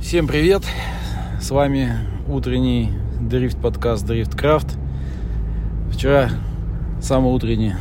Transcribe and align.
Всем 0.00 0.26
привет! 0.26 0.62
С 1.40 1.50
вами 1.50 1.92
утренний 2.28 2.92
дрифт 3.20 3.58
подкаст 3.58 4.06
Дрифт 4.06 4.34
Крафт. 4.34 4.78
Вчера 5.92 6.30
самый 7.02 7.32
утренний 7.32 7.74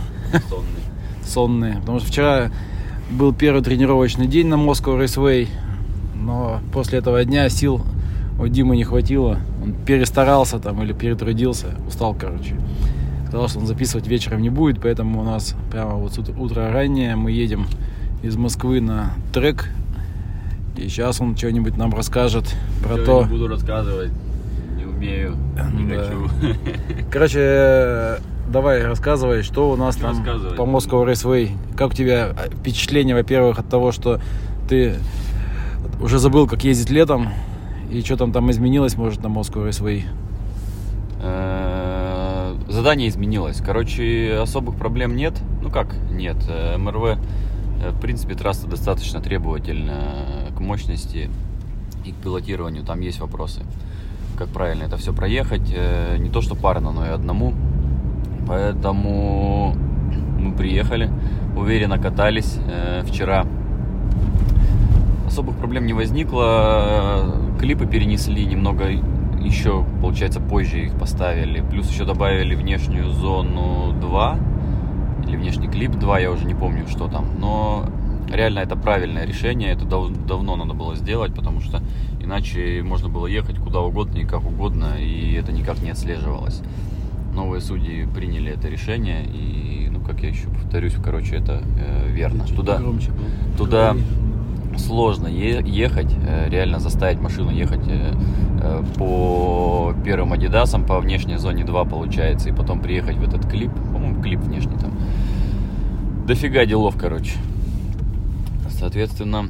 Сонный. 0.49 0.67
сонный, 1.23 1.73
потому 1.79 1.99
что 1.99 2.07
вчера 2.09 2.51
был 3.11 3.33
первый 3.33 3.63
тренировочный 3.63 4.27
день 4.27 4.47
на 4.47 4.55
Moscow 4.55 5.01
Raceway, 5.01 5.47
но 6.15 6.59
после 6.73 6.99
этого 6.99 7.23
дня 7.23 7.48
сил 7.49 7.81
у 8.39 8.47
Димы 8.47 8.75
не 8.75 8.84
хватило. 8.84 9.39
Он 9.63 9.73
перестарался 9.73 10.59
там 10.59 10.81
или 10.84 10.93
перетрудился, 10.93 11.75
устал, 11.88 12.13
короче. 12.13 12.55
Сказал, 13.27 13.47
что 13.47 13.59
он 13.59 13.68
записывать 13.68 14.07
вечером 14.07 14.41
не 14.41 14.49
будет, 14.49 14.81
поэтому 14.81 15.21
у 15.21 15.23
нас 15.23 15.55
прямо 15.71 15.95
вот 15.95 16.18
утро 16.18 16.71
раннее 16.71 17.15
мы 17.15 17.31
едем 17.31 17.68
из 18.23 18.36
Москвы 18.36 18.81
на 18.81 19.13
трек. 19.31 19.70
И 20.78 20.88
сейчас 20.89 21.20
он 21.21 21.36
что-нибудь 21.36 21.75
нам 21.78 21.91
расскажет 21.94 22.55
про 22.84 22.95
Всё, 22.95 23.05
то, 23.05 23.23
Не 23.23 23.30
буду 23.30 23.48
рассказывать. 23.48 24.12
Не 24.77 24.85
умею, 24.85 25.35
не 25.73 25.90
Да. 25.95 26.04
хочу. 26.04 26.30
Короче, 27.12 27.40
э, 27.41 28.18
давай 28.52 28.84
рассказывай, 28.84 29.41
что 29.41 29.71
у 29.71 29.76
нас 29.76 29.95
Что 29.95 30.04
там 30.13 30.23
по 30.55 30.62
Moscow 30.62 31.05
Raceway. 31.05 31.52
Как 31.76 31.91
у 31.91 31.94
тебя 31.94 32.30
э, 32.38 32.49
впечатление, 32.52 33.16
во-первых, 33.16 33.59
от 33.59 33.68
того, 33.70 33.91
что 33.91 34.20
ты 34.70 34.95
уже 35.99 36.20
забыл, 36.20 36.48
как 36.48 36.63
ездить 36.63 36.91
летом, 36.91 37.30
и 37.91 38.02
что 38.02 38.18
там 38.18 38.32
там 38.32 38.52
изменилось, 38.52 38.96
может, 38.96 39.23
на 39.23 39.27
Moscow 39.27 39.68
Raceway? 39.68 40.04
Э, 41.21 42.55
Задание 42.70 43.07
изменилось. 43.09 43.62
Короче, 43.66 44.38
особых 44.41 44.76
проблем 44.76 45.16
нет. 45.16 45.34
Ну 45.62 45.70
как, 45.71 45.96
нет. 46.12 46.35
МРВ, 46.77 47.18
в 47.91 47.99
принципе, 47.99 48.36
трасса 48.36 48.67
достаточно 48.67 49.22
требовательна 49.22 50.52
к 50.55 50.59
мощности 50.59 51.30
и 52.05 52.12
к 52.12 52.16
пилотированию. 52.16 52.84
Там 52.84 53.02
есть 53.02 53.20
вопросы. 53.20 53.62
Как 54.38 54.49
правильно 54.49 54.84
это 54.84 54.98
все 54.98 55.13
проехать. 55.13 55.74
Э, 55.76 56.18
Не 56.18 56.29
то, 56.29 56.41
что 56.41 56.55
парно, 56.55 56.91
но 56.91 57.05
и 57.05 57.10
одному. 57.10 57.54
Поэтому 58.48 59.76
мы 60.40 60.54
приехали, 60.54 61.10
уверенно 61.55 61.98
катались 61.98 62.57
э, 62.68 63.04
вчера. 63.05 63.46
Особых 65.25 65.57
проблем 65.57 65.85
не 65.85 65.94
возникло. 65.94 67.35
Клипы 67.59 67.85
перенесли 67.85 68.46
немного 68.46 68.85
еще, 69.41 69.85
получается, 70.01 70.40
позже 70.40 70.85
их 70.85 70.94
поставили. 70.94 71.62
Плюс 71.62 71.90
еще 71.90 72.06
добавили 72.06 72.56
внешнюю 72.56 73.09
зону 73.09 73.94
2 74.00 74.38
или 75.28 75.35
внешний 75.35 75.67
клип 75.67 75.91
2, 75.91 76.19
я 76.19 76.31
уже 76.31 76.45
не 76.45 76.56
помню, 76.56 76.88
что 76.88 77.07
там. 77.07 77.25
Но 77.39 77.85
реально 78.31 78.59
это 78.59 78.75
правильное 78.75 79.25
решение, 79.25 79.72
это 79.73 79.85
дав- 79.85 80.25
давно 80.25 80.56
надо 80.56 80.73
было 80.73 80.95
сделать, 80.95 81.33
потому 81.33 81.61
что 81.61 81.81
иначе 82.22 82.81
можно 82.83 83.09
было 83.09 83.28
ехать 83.28 83.57
куда 83.57 83.79
угодно 83.81 84.19
и 84.19 84.25
как 84.25 84.45
угодно, 84.45 84.95
и 85.00 85.33
это 85.33 85.51
никак 85.51 85.81
не 85.81 85.91
отслеживалось. 85.91 86.61
Новые 87.33 87.61
судьи 87.61 88.05
приняли 88.16 88.51
это 88.53 88.67
решение, 88.67 89.23
и, 89.25 89.89
ну, 89.91 90.00
как 90.00 90.22
я 90.23 90.29
еще 90.29 90.47
повторюсь, 90.50 90.94
короче, 91.03 91.35
это 91.35 91.61
э, 91.79 92.09
верно. 92.09 92.44
Туда, 92.45 92.78
Громче 92.78 93.11
туда 93.57 93.95
сложно 94.78 95.28
е- 95.28 95.63
ехать, 95.66 96.11
э, 96.28 96.50
реально 96.50 96.79
заставить 96.79 97.19
машину 97.19 97.51
ехать 97.51 97.81
э, 97.88 98.13
по 98.97 99.94
первым 100.03 100.34
адидасам, 100.34 100.85
по 100.85 101.00
внешней 101.00 101.38
зоне 101.38 101.63
2 101.63 101.85
получается, 101.85 102.50
и 102.50 102.51
потом 102.51 102.81
приехать 102.81 103.18
в 103.18 103.23
этот 103.23 103.50
клип, 103.50 103.72
по-моему, 103.73 104.22
клип 104.22 104.40
внешний 104.40 104.78
там. 104.78 104.91
Дофига 106.25 106.66
делов, 106.66 106.95
короче. 106.97 107.34
Соответственно, 108.69 109.50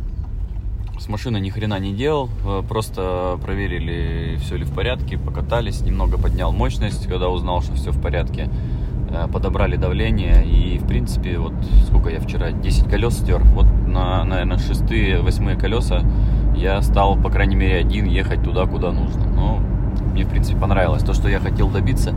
с 0.99 1.09
машиной 1.09 1.41
ни 1.41 1.49
хрена 1.49 1.79
не 1.79 1.93
делал, 1.93 2.29
э, 2.45 2.63
просто 2.67 3.37
проверили, 3.41 4.37
все 4.41 4.57
ли 4.57 4.63
в 4.63 4.73
порядке, 4.73 5.17
покатались, 5.17 5.81
немного 5.81 6.17
поднял 6.17 6.51
мощность, 6.51 7.07
когда 7.07 7.29
узнал, 7.29 7.61
что 7.61 7.73
все 7.73 7.91
в 7.91 8.01
порядке, 8.01 8.49
Э, 9.09 9.27
подобрали 9.31 9.77
давление 9.77 10.45
и, 10.45 10.77
в 10.77 10.87
принципе, 10.87 11.37
вот 11.37 11.53
сколько 11.85 12.09
я 12.09 12.19
вчера, 12.19 12.51
10 12.51 12.89
колес 12.89 13.13
стер, 13.15 13.41
вот 13.43 13.65
на, 13.65 14.23
наверное, 14.25 14.57
шестые, 14.57 15.21
восьмые 15.21 15.55
колеса 15.55 16.03
я 16.57 16.81
стал, 16.81 17.15
по 17.15 17.29
крайней 17.29 17.55
мере, 17.55 17.77
один 17.79 18.05
ехать 18.05 18.43
туда, 18.43 18.65
куда 18.65 18.91
нужно. 18.91 19.25
Но 19.25 19.59
мне, 20.11 20.23
в 20.23 20.29
принципе, 20.29 20.59
понравилось 20.59 21.03
то, 21.03 21.13
что 21.13 21.29
я 21.29 21.39
хотел 21.39 21.69
добиться. 21.69 22.13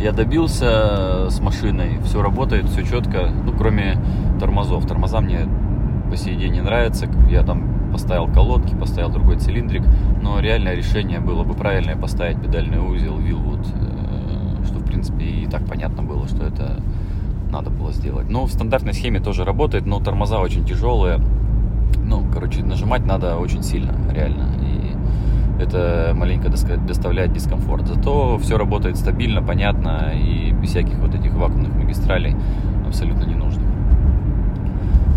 Я 0.00 0.12
добился 0.12 1.28
с 1.30 1.40
машиной, 1.40 1.98
все 2.04 2.22
работает, 2.22 2.68
все 2.68 2.82
четко, 2.82 3.28
ну, 3.44 3.52
кроме 3.52 3.98
тормозов. 4.40 4.86
Тормоза 4.86 5.20
мне 5.20 5.46
по 6.10 6.16
сей 6.16 6.36
день 6.36 6.54
не 6.54 6.60
нравятся. 6.60 7.08
Я 7.30 7.42
там 7.42 7.90
поставил 7.92 8.26
колодки, 8.26 8.74
поставил 8.74 9.10
другой 9.10 9.36
цилиндрик, 9.36 9.82
но 10.22 10.40
реальное 10.40 10.74
решение 10.74 11.20
было 11.20 11.44
бы 11.44 11.54
правильное 11.54 11.94
поставить 11.94 12.40
педальный 12.40 12.78
узел 12.78 13.18
Вилвуд, 13.18 13.66
что 14.66 14.78
в 14.78 14.84
принципе 14.84 15.24
и 15.24 15.46
так 15.46 15.66
понятно 15.66 16.02
было, 16.02 16.26
что 16.26 16.44
это 16.44 16.80
надо 17.50 17.68
было 17.68 17.92
сделать. 17.92 18.30
Но 18.30 18.46
в 18.46 18.50
стандартной 18.50 18.94
схеме 18.94 19.20
тоже 19.20 19.44
работает, 19.44 19.84
но 19.84 20.00
тормоза 20.00 20.38
очень 20.38 20.64
тяжелые. 20.64 21.20
Ну, 22.12 22.26
короче, 22.30 22.62
нажимать 22.62 23.06
надо 23.06 23.38
очень 23.38 23.62
сильно, 23.62 23.94
реально. 24.10 24.48
И 24.60 25.62
это 25.62 26.12
маленько 26.14 26.50
доставляет 26.50 27.32
дискомфорт. 27.32 27.86
Зато 27.88 28.36
все 28.36 28.58
работает 28.58 28.98
стабильно, 28.98 29.40
понятно 29.40 30.12
и 30.14 30.52
без 30.52 30.68
всяких 30.70 30.98
вот 30.98 31.14
этих 31.14 31.32
вакуумных 31.32 31.74
магистралей 31.74 32.36
абсолютно 32.86 33.24
не 33.24 33.34
нужно. 33.34 33.62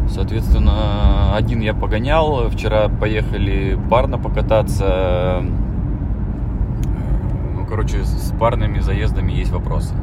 Соответственно, 0.08 1.36
один 1.36 1.60
я 1.60 1.74
погонял. 1.74 2.50
Вчера 2.50 2.88
поехали 2.88 3.78
парно 3.90 4.18
покататься. 4.18 5.44
Ну, 7.56 7.66
короче, 7.68 8.06
с 8.06 8.34
парными 8.40 8.80
заездами 8.80 9.34
есть 9.34 9.52
вопросы. 9.52 9.94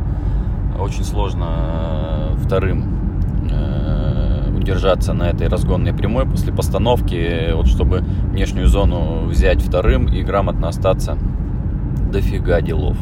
Очень 0.79 1.05
сложно 1.05 1.47
э, 1.49 2.37
вторым 2.37 3.02
э, 4.63 4.73
удержаться 4.73 5.13
на 5.13 5.31
этой 5.31 5.49
разгонной 5.49 5.93
прямой 5.93 6.27
после 6.27 6.53
постановки, 6.53 7.53
вот 7.53 7.67
чтобы 7.67 7.99
внешнюю 7.99 8.69
зону 8.69 9.27
взять 9.27 9.61
вторым 9.61 10.07
и 10.07 10.23
грамотно 10.23 10.69
остаться. 10.69 11.19
Дофига 12.13 12.61
делов. 12.61 12.97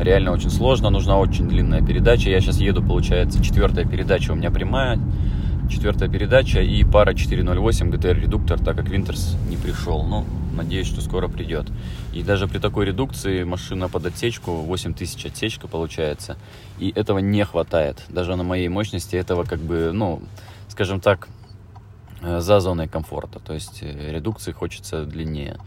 Реально 0.00 0.32
очень 0.32 0.50
сложно, 0.50 0.90
нужна 0.90 1.18
очень 1.18 1.48
длинная 1.48 1.82
передача. 1.82 2.30
Я 2.30 2.40
сейчас 2.40 2.58
еду, 2.58 2.82
получается, 2.82 3.42
четвертая 3.42 3.84
передача 3.84 4.32
у 4.32 4.34
меня 4.34 4.50
прямая, 4.50 4.98
четвертая 5.70 6.08
передача 6.08 6.60
и 6.60 6.82
пара 6.84 7.14
408 7.14 7.90
GTR 7.90 8.20
редуктор, 8.20 8.58
так 8.58 8.76
как 8.76 8.88
Винтерс 8.88 9.36
не 9.48 9.56
пришел. 9.56 10.02
Ну, 10.02 10.24
надеюсь, 10.54 10.86
что 10.86 11.00
скоро 11.00 11.28
придет. 11.28 11.66
И 12.12 12.22
даже 12.22 12.48
при 12.48 12.58
такой 12.58 12.86
редукции 12.86 13.44
машина 13.44 13.88
под 13.88 14.06
отсечку, 14.06 14.52
8000 14.52 15.26
отсечка 15.26 15.68
получается, 15.68 16.36
и 16.78 16.92
этого 16.94 17.18
не 17.18 17.44
хватает. 17.44 18.02
Даже 18.08 18.36
на 18.36 18.42
моей 18.42 18.68
мощности 18.68 19.16
этого 19.16 19.44
как 19.44 19.60
бы, 19.60 19.90
ну, 19.92 20.20
скажем 20.72 21.00
так, 21.00 21.28
э, 22.22 22.40
за 22.40 22.60
зоной 22.60 22.88
комфорта. 22.88 23.38
То 23.38 23.52
есть 23.52 23.82
э, 23.82 24.12
редукции 24.12 24.52
хочется 24.52 25.04
длиннее. 25.04 25.58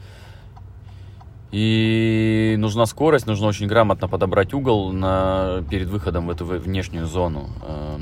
И 1.51 2.55
нужна 2.57 2.85
скорость, 2.87 3.27
нужно 3.27 3.47
очень 3.47 3.67
грамотно 3.67 4.07
подобрать 4.07 4.53
угол 4.53 4.91
на, 4.91 5.63
перед 5.69 5.87
выходом 5.87 6.25
в 6.25 6.31
эту 6.31 6.45
внешнюю 6.45 7.05
зону. 7.05 7.49
Э, 7.61 7.99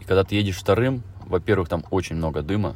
И 0.00 0.04
когда 0.04 0.24
ты 0.24 0.34
едешь 0.34 0.56
вторым, 0.56 1.02
во-первых, 1.24 1.68
там 1.68 1.84
очень 1.90 2.16
много 2.16 2.42
дыма, 2.42 2.74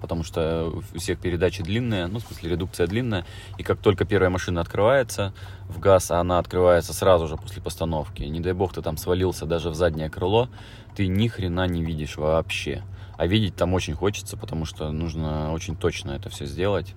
потому 0.00 0.24
что 0.24 0.72
у 0.94 0.98
всех 0.98 1.18
передачи 1.18 1.62
длинные, 1.62 2.06
ну, 2.06 2.18
в 2.18 2.22
смысле, 2.22 2.50
редукция 2.50 2.86
длинная, 2.86 3.24
и 3.58 3.62
как 3.62 3.78
только 3.78 4.04
первая 4.04 4.30
машина 4.30 4.60
открывается 4.60 5.32
в 5.68 5.78
газ, 5.78 6.10
а 6.10 6.20
она 6.20 6.38
открывается 6.38 6.92
сразу 6.92 7.28
же 7.28 7.36
после 7.36 7.62
постановки, 7.62 8.22
не 8.22 8.40
дай 8.40 8.52
бог 8.52 8.72
ты 8.72 8.82
там 8.82 8.96
свалился 8.96 9.46
даже 9.46 9.70
в 9.70 9.74
заднее 9.74 10.10
крыло, 10.10 10.48
ты 10.96 11.06
ни 11.06 11.28
хрена 11.28 11.66
не 11.66 11.82
видишь 11.82 12.16
вообще. 12.16 12.82
А 13.16 13.26
видеть 13.26 13.54
там 13.54 13.72
очень 13.74 13.94
хочется, 13.94 14.36
потому 14.36 14.64
что 14.64 14.90
нужно 14.90 15.52
очень 15.52 15.76
точно 15.76 16.12
это 16.12 16.28
все 16.28 16.46
сделать. 16.46 16.94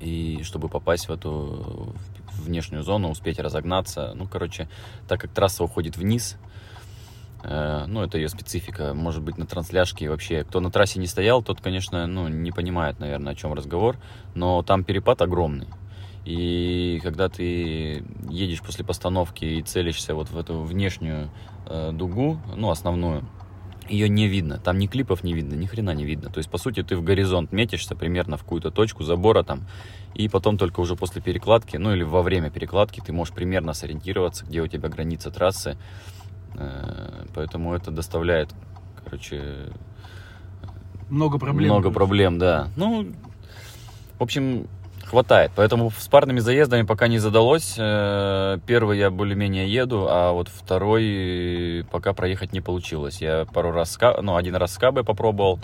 И 0.00 0.40
чтобы 0.42 0.68
попасть 0.68 1.08
в 1.08 1.12
эту 1.12 1.94
внешнюю 2.32 2.82
зону, 2.82 3.08
успеть 3.08 3.38
разогнаться. 3.38 4.12
Ну, 4.14 4.26
короче, 4.26 4.68
так 5.08 5.20
как 5.20 5.30
трасса 5.30 5.64
уходит 5.64 5.96
вниз, 5.96 6.36
ну, 7.86 8.02
это 8.02 8.18
ее 8.18 8.28
специфика. 8.28 8.94
Может 8.94 9.22
быть, 9.22 9.38
на 9.38 9.46
трансляшке 9.46 10.08
вообще, 10.08 10.44
кто 10.44 10.60
на 10.60 10.70
трассе 10.70 10.98
не 10.98 11.06
стоял, 11.06 11.42
тот, 11.42 11.60
конечно, 11.60 12.06
ну, 12.06 12.28
не 12.28 12.52
понимает, 12.52 12.98
наверное, 13.00 13.32
о 13.32 13.36
чем 13.36 13.52
разговор. 13.54 13.96
Но 14.34 14.62
там 14.62 14.84
перепад 14.84 15.22
огромный. 15.22 15.68
И 16.24 17.00
когда 17.02 17.28
ты 17.28 18.04
едешь 18.28 18.62
после 18.62 18.84
постановки 18.84 19.44
и 19.44 19.62
целишься 19.62 20.14
вот 20.14 20.30
в 20.30 20.38
эту 20.38 20.60
внешнюю 20.60 21.30
э, 21.66 21.90
дугу, 21.92 22.38
ну, 22.56 22.70
основную, 22.70 23.24
ее 23.88 24.08
не 24.08 24.28
видно. 24.28 24.58
Там 24.58 24.78
ни 24.78 24.86
клипов 24.86 25.24
не 25.24 25.34
видно, 25.34 25.54
ни 25.54 25.66
хрена 25.66 25.90
не 25.94 26.04
видно. 26.04 26.30
То 26.30 26.38
есть, 26.38 26.50
по 26.50 26.58
сути, 26.58 26.82
ты 26.82 26.96
в 26.96 27.02
горизонт 27.02 27.52
метишься 27.52 27.96
примерно 27.96 28.36
в 28.36 28.42
какую-то 28.42 28.70
точку 28.70 29.02
забора 29.02 29.42
там, 29.42 29.66
и 30.14 30.28
потом 30.28 30.58
только 30.58 30.80
уже 30.80 30.96
после 30.96 31.22
перекладки, 31.22 31.76
ну 31.76 31.92
или 31.92 32.02
во 32.02 32.22
время 32.22 32.50
перекладки 32.50 33.02
ты 33.04 33.12
можешь 33.12 33.34
примерно 33.34 33.72
сориентироваться, 33.72 34.44
где 34.44 34.60
у 34.60 34.66
тебя 34.66 34.88
граница 34.88 35.30
трассы. 35.30 35.76
Э, 36.54 37.24
Поэтому 37.34 37.74
это 37.74 37.90
доставляет, 37.90 38.50
короче, 39.04 39.42
Много 41.08 41.38
проблем. 41.38 41.70
много 41.72 41.90
проблем, 41.90 42.38
да. 42.38 42.68
Ну, 42.76 43.12
В 44.18 44.22
общем, 44.22 44.66
хватает. 45.04 45.50
Поэтому 45.54 45.90
с 45.90 46.08
парными 46.08 46.40
заездами 46.40 46.82
пока 46.86 47.06
не 47.08 47.18
задалось. 47.18 47.74
Э, 47.78 48.58
первый 48.66 48.98
я 48.98 49.10
более-менее 49.10 49.70
еду, 49.72 50.06
а 50.08 50.32
вот 50.32 50.48
второй 50.48 51.84
пока 51.90 52.12
проехать 52.14 52.52
не 52.52 52.60
получилось. 52.60 53.20
Я 53.20 53.44
пару 53.52 53.72
раз, 53.72 53.98
ну, 54.22 54.36
один 54.36 54.56
раз 54.56 54.74
с 54.74 54.78
Кабой 54.78 55.04
попробовал, 55.04 55.58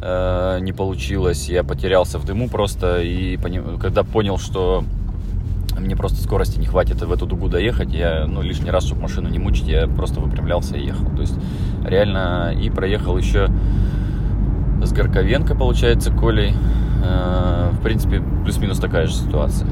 э, 0.00 0.58
не 0.60 0.72
получилось. 0.72 1.48
Я 1.48 1.64
потерялся 1.64 2.18
в 2.18 2.24
дыму 2.24 2.48
просто. 2.48 3.02
И 3.02 3.36
когда 3.80 4.04
понял, 4.04 4.38
что 4.38 4.84
мне 5.78 5.96
просто 5.96 6.22
скорости 6.22 6.58
не 6.58 6.66
хватит 6.66 7.02
в 7.02 7.12
эту 7.12 7.26
дугу 7.26 7.48
доехать. 7.48 7.92
Я, 7.92 8.26
ну, 8.26 8.42
лишний 8.42 8.70
раз, 8.70 8.86
чтобы 8.86 9.02
машину 9.02 9.28
не 9.28 9.38
мучить, 9.38 9.68
я 9.68 9.86
просто 9.86 10.20
выпрямлялся 10.20 10.76
и 10.76 10.86
ехал. 10.86 11.06
То 11.14 11.22
есть, 11.22 11.38
реально, 11.84 12.54
и 12.58 12.70
проехал 12.70 13.16
еще 13.16 13.48
с 14.82 14.92
Горковенко, 14.92 15.54
получается, 15.54 16.12
Колей. 16.12 16.54
Э, 17.04 17.70
в 17.72 17.82
принципе, 17.82 18.22
плюс-минус 18.44 18.78
такая 18.78 19.06
же 19.06 19.14
ситуация. 19.14 19.68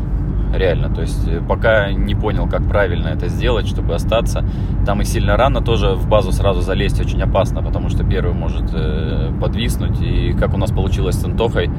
Реально, 0.55 0.95
то 0.95 1.01
есть 1.01 1.27
э, 1.27 1.41
пока 1.41 1.91
не 1.93 2.15
понял, 2.15 2.47
как 2.47 2.67
правильно 2.69 3.09
это 3.09 3.29
сделать, 3.29 3.67
чтобы 3.67 3.95
остаться. 3.95 4.45
Там 4.85 5.01
и 5.01 5.05
сильно 5.05 5.37
рано 5.37 5.63
тоже 5.63 5.95
в 5.95 6.09
базу 6.09 6.31
сразу 6.33 6.61
залезть 6.61 7.01
очень 7.01 7.23
опасно, 7.23 7.63
потому 7.63 7.89
что 7.89 8.05
первый 8.05 8.35
может 8.35 8.71
э, 8.75 9.33
подвиснуть. 9.41 10.01
И 10.03 10.35
как 10.35 10.53
у 10.53 10.59
нас 10.59 10.71
получилось 10.71 11.17
с 11.17 11.25
Антохой, 11.25 11.71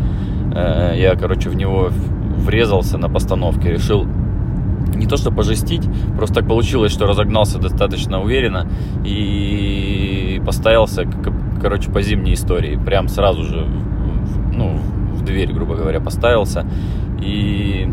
э, 0.56 0.94
я, 0.98 1.16
короче, 1.16 1.50
в 1.50 1.56
него 1.56 1.90
врезался 2.44 2.98
на 2.98 3.10
постановке, 3.10 3.72
решил 3.72 4.06
не 4.96 5.08
то 5.08 5.18
что 5.18 5.32
пожестить, 5.32 5.88
просто 6.16 6.36
так 6.36 6.48
получилось, 6.48 6.92
что 6.92 7.08
разогнался 7.08 7.58
достаточно 7.58 8.22
уверенно 8.22 8.68
и 9.04 10.42
поставился, 10.46 11.06
короче, 11.62 11.92
по 11.92 12.02
зимней 12.02 12.34
истории. 12.34 12.80
Прям 12.84 13.08
сразу 13.08 13.44
же, 13.44 13.68
ну, 14.54 14.78
в 15.14 15.24
дверь, 15.24 15.52
грубо 15.52 15.76
говоря, 15.76 16.00
поставился 16.00 16.66
и 17.22 17.90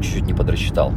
чуть-чуть 0.00 0.26
не 0.26 0.34
подрасчитал. 0.34 0.92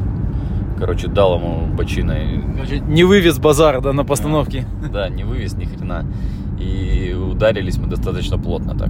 Короче, 0.78 1.08
дал 1.08 1.38
ему 1.38 1.68
бочиной. 1.74 2.44
Не 2.88 3.06
вывез 3.06 3.40
базар, 3.40 3.82
да, 3.82 3.94
на 3.94 4.04
постановке. 4.04 4.66
Да, 4.92 5.08
не 5.08 5.24
вывез 5.24 5.54
ни 5.56 5.66
хрена. 5.66 6.06
И 6.60 7.14
ударились 7.14 7.78
мы 7.78 7.88
достаточно 7.88 8.38
плотно 8.38 8.78
так. 8.78 8.90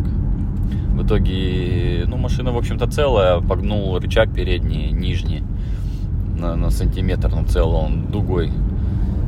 В 0.93 1.05
итоге, 1.05 2.05
ну, 2.07 2.17
машина, 2.17 2.51
в 2.51 2.57
общем-то, 2.57 2.87
целая. 2.87 3.41
Погнул 3.41 3.97
рычаг 3.99 4.33
передний, 4.33 4.91
нижний 4.91 5.43
на, 6.37 6.55
на 6.55 6.69
сантиметр, 6.69 7.29
но 7.29 7.43
целый 7.45 7.75
он 7.75 8.07
дугой. 8.07 8.51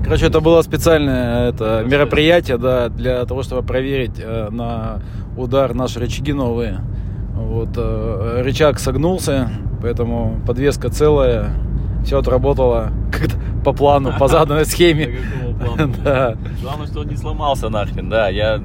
Короче, 0.03 0.27
это 0.27 0.39
было 0.39 0.61
специальное 0.61 1.49
это, 1.49 1.83
мероприятие, 1.85 2.57
да, 2.57 2.89
для 2.89 3.25
того, 3.25 3.43
чтобы 3.43 3.63
проверить 3.63 4.19
э, 4.19 4.49
на 4.49 5.01
удар 5.35 5.73
наши 5.73 5.99
рычаги 5.99 6.33
новые. 6.33 6.81
Вот, 7.33 7.69
э, 7.75 8.41
рычаг 8.41 8.79
согнулся, 8.79 9.49
поэтому 9.81 10.39
подвеска 10.47 10.89
целая, 10.89 11.49
все 12.05 12.19
отработало 12.19 12.91
как 13.11 13.31
по 13.65 13.73
плану, 13.73 14.13
по 14.17 14.27
заданной 14.27 14.65
схеме. 14.65 15.17
Главное, 16.61 16.87
что 16.87 17.01
он 17.01 17.07
не 17.07 17.17
сломался 17.17 17.69
нахрен, 17.69 18.09
да, 18.09 18.29
я 18.29 18.61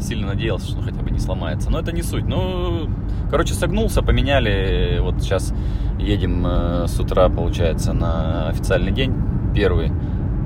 сильно 0.00 0.28
надеялся, 0.28 0.68
что 0.68 0.82
хотя 0.82 1.00
бы 1.00 1.10
не 1.10 1.18
сломается. 1.18 1.70
Но 1.70 1.78
это 1.78 1.92
не 1.92 2.02
суть. 2.02 2.26
Ну, 2.26 2.88
короче, 3.30 3.54
согнулся, 3.54 4.02
поменяли. 4.02 4.98
Вот 5.00 5.20
сейчас 5.20 5.54
едем 5.98 6.44
э, 6.46 6.86
с 6.86 6.98
утра, 6.98 7.28
получается, 7.28 7.92
на 7.92 8.48
официальный 8.48 8.92
день. 8.92 9.14
Первый, 9.54 9.90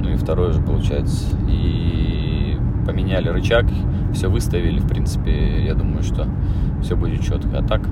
ну 0.02 0.10
и 0.10 0.16
второй 0.16 0.50
уже, 0.50 0.60
получается. 0.60 1.36
И 1.48 2.58
поменяли 2.86 3.28
рычаг, 3.28 3.66
все 4.12 4.28
выставили. 4.28 4.78
В 4.78 4.88
принципе, 4.88 5.64
я 5.64 5.74
думаю, 5.74 6.02
что 6.02 6.26
все 6.82 6.96
будет 6.96 7.22
четко. 7.22 7.58
А 7.58 7.62
так, 7.62 7.82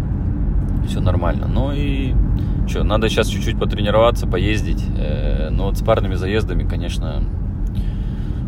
все 0.87 1.01
нормально. 1.01 1.47
Ну 1.47 1.73
и 1.73 2.15
что, 2.67 2.83
надо 2.83 3.09
сейчас 3.09 3.29
чуть-чуть 3.29 3.59
потренироваться, 3.59 4.27
поездить. 4.27 4.85
Э, 4.97 5.49
но 5.51 5.67
вот 5.67 5.79
с 5.79 5.83
парными 5.83 6.15
заездами, 6.15 6.67
конечно, 6.69 7.23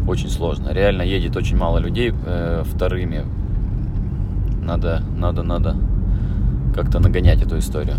очень 0.06 0.31
сложно. 0.31 0.70
Реально 0.70 1.03
едет 1.03 1.37
очень 1.37 1.56
мало 1.56 1.79
людей 1.79 2.12
э, 2.26 2.64
вторыми. 2.64 3.25
Надо, 4.62 5.03
надо, 5.17 5.43
надо 5.43 5.76
как-то 6.75 6.99
нагонять 7.00 7.43
эту 7.43 7.58
историю. 7.58 7.97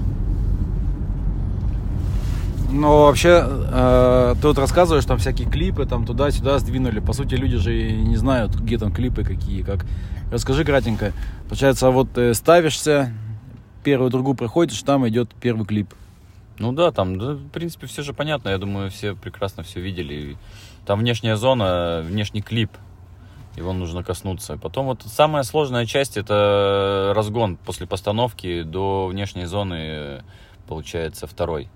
Ну, 2.70 3.04
вообще, 3.04 3.46
э, 3.48 4.36
ты 4.42 4.48
вот 4.48 4.58
рассказываешь, 4.58 5.06
там 5.06 5.18
всякие 5.18 5.50
клипы, 5.50 5.86
там 5.86 6.06
туда-сюда 6.06 6.60
сдвинули. 6.60 7.00
По 7.00 7.14
сути, 7.14 7.36
люди 7.36 7.58
же 7.58 7.92
не 7.92 8.18
знают, 8.18 8.56
где 8.56 8.78
там 8.78 8.92
клипы 8.92 9.24
какие, 9.24 9.62
как. 9.62 9.86
Расскажи 10.32 10.66
кратенько. 10.66 11.14
Получается, 11.48 11.90
вот 11.90 12.12
ты 12.12 12.34
ставишься, 12.34 13.14
первую 13.84 14.12
другу 14.12 14.34
проходишь, 14.34 14.82
там 14.82 15.08
идет 15.08 15.34
первый 15.40 15.66
клип. 15.66 15.94
Ну 16.60 16.74
да, 16.74 16.92
там, 16.92 17.18
да, 17.18 17.34
в 17.34 17.48
принципе, 17.50 17.88
все 17.88 18.02
же 18.02 18.14
понятно. 18.14 18.50
Я 18.50 18.58
думаю, 18.58 18.92
все 18.92 19.16
прекрасно 19.16 19.64
все 19.64 19.80
видели. 19.80 20.36
Там 20.88 21.00
внешняя 21.00 21.36
зона, 21.36 22.02
внешний 22.02 22.42
клип. 22.42 22.72
Его 23.58 23.74
нужно 23.74 24.06
коснуться. 24.06 24.58
Потом 24.58 24.86
вот 24.86 25.02
самая 25.02 25.44
сложная 25.44 25.86
часть 25.86 26.16
это 26.16 27.12
разгон 27.14 27.58
после 27.58 27.86
постановки 27.86 28.64
до 28.64 29.08
внешней 29.08 29.48
зоны, 29.48 30.24
получается, 30.66 31.28
второй. 31.28 31.70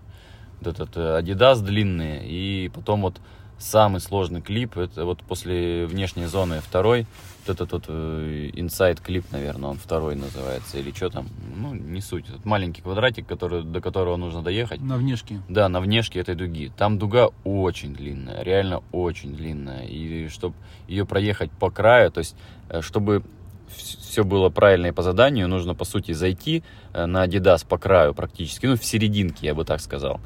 Вот 0.62 0.74
этот 0.74 0.96
э, 0.96 1.20
Adidas 1.20 1.62
длинный. 1.62 2.26
И 2.26 2.72
потом 2.74 3.02
вот 3.02 3.20
самый 3.58 4.00
сложный 4.00 4.42
клип, 4.42 4.78
это 4.78 5.04
вот 5.04 5.22
после 5.24 5.86
внешней 5.86 6.28
зоны 6.28 6.62
второй, 6.62 7.06
вот 7.46 7.56
этот 7.56 7.72
вот 7.72 7.90
инсайд 7.90 9.00
э, 9.00 9.04
клип, 9.04 9.26
наверное, 9.32 9.72
он 9.72 9.78
второй 9.78 10.16
называется, 10.16 10.78
или 10.78 10.92
что 10.92 11.10
там, 11.10 11.28
ну, 11.56 11.74
не 11.74 12.02
суть. 12.02 12.26
Это 12.30 12.40
маленький 12.44 12.82
квадратик, 12.82 13.28
который, 13.28 13.64
до 13.64 13.82
которого 13.82 14.16
нужно 14.18 14.42
доехать. 14.42 14.82
На 14.82 14.98
внешке. 14.98 15.42
Да, 15.50 15.70
на 15.70 15.80
внешке 15.80 16.20
этой 16.20 16.36
дуги. 16.36 16.72
Там 16.78 16.98
дуга 16.98 17.30
очень 17.44 17.96
длинная, 17.96 18.44
реально 18.44 18.84
очень 18.92 19.36
длинная. 19.36 19.86
И 19.86 20.28
чтобы 20.30 20.56
ее 20.88 21.06
проехать 21.06 21.52
по 21.52 21.70
краю, 21.70 22.12
то 22.12 22.20
есть, 22.20 22.36
э, 22.70 22.82
чтобы 22.82 23.24
все 23.68 24.24
было 24.24 24.50
правильно 24.50 24.88
и 24.88 24.92
по 24.92 25.02
заданию, 25.02 25.48
нужно, 25.48 25.76
по 25.76 25.86
сути, 25.86 26.12
зайти 26.12 26.64
э, 26.94 27.06
на 27.06 27.26
Adidas 27.26 27.66
по 27.68 27.78
краю 27.78 28.14
практически, 28.14 28.66
ну, 28.66 28.76
в 28.76 28.86
серединке, 28.86 29.48
я 29.48 29.56
бы 29.56 29.66
так 29.66 29.82
сказал 29.82 30.20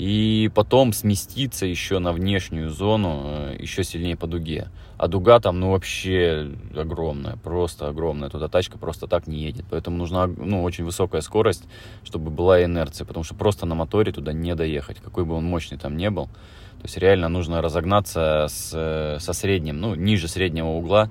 и 0.00 0.50
потом 0.54 0.94
сместиться 0.94 1.66
еще 1.66 1.98
на 1.98 2.12
внешнюю 2.12 2.70
зону, 2.70 3.22
э, 3.22 3.56
еще 3.58 3.84
сильнее 3.84 4.16
по 4.16 4.26
дуге. 4.26 4.68
А 4.96 5.08
дуга 5.08 5.40
там, 5.40 5.60
ну, 5.60 5.72
вообще 5.72 6.52
огромная, 6.74 7.36
просто 7.36 7.86
огромная. 7.86 8.30
Туда 8.30 8.48
тачка 8.48 8.78
просто 8.78 9.08
так 9.08 9.26
не 9.26 9.36
едет. 9.42 9.66
Поэтому 9.68 9.98
нужна, 9.98 10.26
ну, 10.26 10.62
очень 10.62 10.86
высокая 10.86 11.20
скорость, 11.20 11.64
чтобы 12.02 12.30
была 12.30 12.64
инерция. 12.64 13.04
Потому 13.04 13.24
что 13.24 13.34
просто 13.34 13.66
на 13.66 13.74
моторе 13.74 14.10
туда 14.10 14.32
не 14.32 14.54
доехать, 14.54 15.00
какой 15.00 15.26
бы 15.26 15.34
он 15.34 15.44
мощный 15.44 15.76
там 15.76 15.98
не 15.98 16.08
был. 16.08 16.28
То 16.28 16.84
есть 16.84 16.96
реально 16.96 17.28
нужно 17.28 17.60
разогнаться 17.60 18.46
с, 18.48 19.18
со 19.20 19.32
средним, 19.34 19.82
ну, 19.82 19.94
ниже 19.94 20.28
среднего 20.28 20.68
угла, 20.68 21.10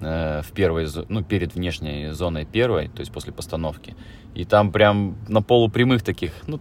э, 0.00 0.42
в 0.42 0.52
первой, 0.52 0.86
ну, 1.08 1.24
перед 1.24 1.56
внешней 1.56 2.12
зоной 2.12 2.44
первой, 2.44 2.86
то 2.86 3.00
есть 3.00 3.10
после 3.10 3.32
постановки. 3.32 3.96
И 4.36 4.44
там 4.44 4.70
прям 4.70 5.16
на 5.26 5.42
полупрямых 5.42 6.04
таких, 6.04 6.30
ну, 6.46 6.60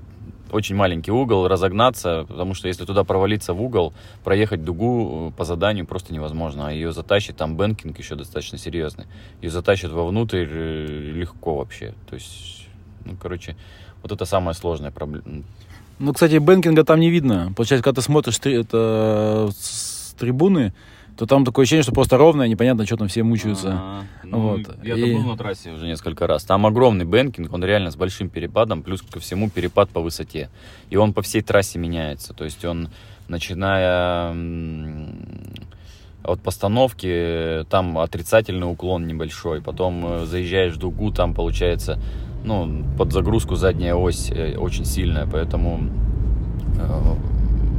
очень 0.51 0.75
маленький 0.75 1.11
угол, 1.11 1.47
разогнаться, 1.47 2.25
потому 2.27 2.53
что 2.53 2.67
если 2.67 2.85
туда 2.85 3.03
провалиться 3.03 3.53
в 3.53 3.61
угол, 3.61 3.93
проехать 4.23 4.63
дугу 4.63 5.29
э, 5.29 5.37
по 5.37 5.43
заданию 5.43 5.85
просто 5.85 6.13
невозможно. 6.13 6.67
А 6.67 6.71
ее 6.71 6.91
затащит, 6.91 7.37
там 7.37 7.55
banking 7.55 7.97
еще 7.97 8.15
достаточно 8.15 8.57
серьезный, 8.57 9.05
ее 9.41 9.49
затащит 9.49 9.91
вовнутрь 9.91 10.47
э, 10.49 10.85
легко 11.13 11.55
вообще. 11.55 11.93
То 12.09 12.15
есть, 12.15 12.67
ну, 13.05 13.15
короче, 13.21 13.55
вот 14.01 14.11
это 14.11 14.25
самая 14.25 14.53
сложная 14.53 14.91
проблема. 14.91 15.43
Ну, 15.99 16.13
кстати, 16.13 16.37
banking 16.37 16.78
а 16.78 16.83
там 16.83 16.99
не 16.99 17.09
видно. 17.09 17.51
Получается, 17.55 17.83
когда 17.83 18.01
ты 18.01 18.05
смотришь 18.05 18.39
это 18.43 19.49
с 19.57 20.13
трибуны, 20.17 20.73
то 21.17 21.25
там 21.25 21.45
такое 21.45 21.63
ощущение, 21.63 21.83
что 21.83 21.91
просто 21.91 22.17
ровно, 22.17 22.47
непонятно, 22.47 22.85
что 22.85 22.97
там 22.97 23.07
все 23.07 23.23
мучаются. 23.23 23.73
А-а-а. 23.73 24.05
Ну, 24.23 24.39
вот. 24.39 24.77
Я 24.83 24.95
и... 24.95 25.15
был 25.15 25.23
на 25.23 25.37
трассе 25.37 25.71
уже 25.71 25.87
несколько 25.87 26.27
раз. 26.27 26.43
Там 26.43 26.65
огромный 26.65 27.05
banking, 27.05 27.51
он 27.51 27.63
реально 27.63 27.91
с 27.91 27.95
большим 27.95 28.29
перепадом, 28.29 28.83
плюс 28.83 29.01
ко 29.01 29.19
всему 29.19 29.49
перепад 29.49 29.89
по 29.89 30.01
высоте. 30.01 30.49
И 30.89 30.95
он 30.95 31.13
по 31.13 31.21
всей 31.21 31.41
трассе 31.41 31.79
меняется. 31.79 32.33
То 32.33 32.43
есть 32.43 32.63
он, 32.65 32.89
начиная 33.27 34.35
от 36.23 36.41
постановки, 36.41 37.65
там 37.69 37.97
отрицательный 37.97 38.69
уклон 38.69 39.07
небольшой. 39.07 39.61
Потом 39.61 40.05
э, 40.05 40.25
заезжаешь 40.25 40.73
в 40.73 40.77
дугу, 40.77 41.11
там 41.11 41.33
получается, 41.33 41.99
ну, 42.43 42.83
под 42.97 43.13
загрузку 43.13 43.55
задняя 43.55 43.95
ось 43.95 44.29
э, 44.29 44.57
очень 44.57 44.85
сильная, 44.85 45.25
поэтому 45.25 45.89
э, 46.77 47.36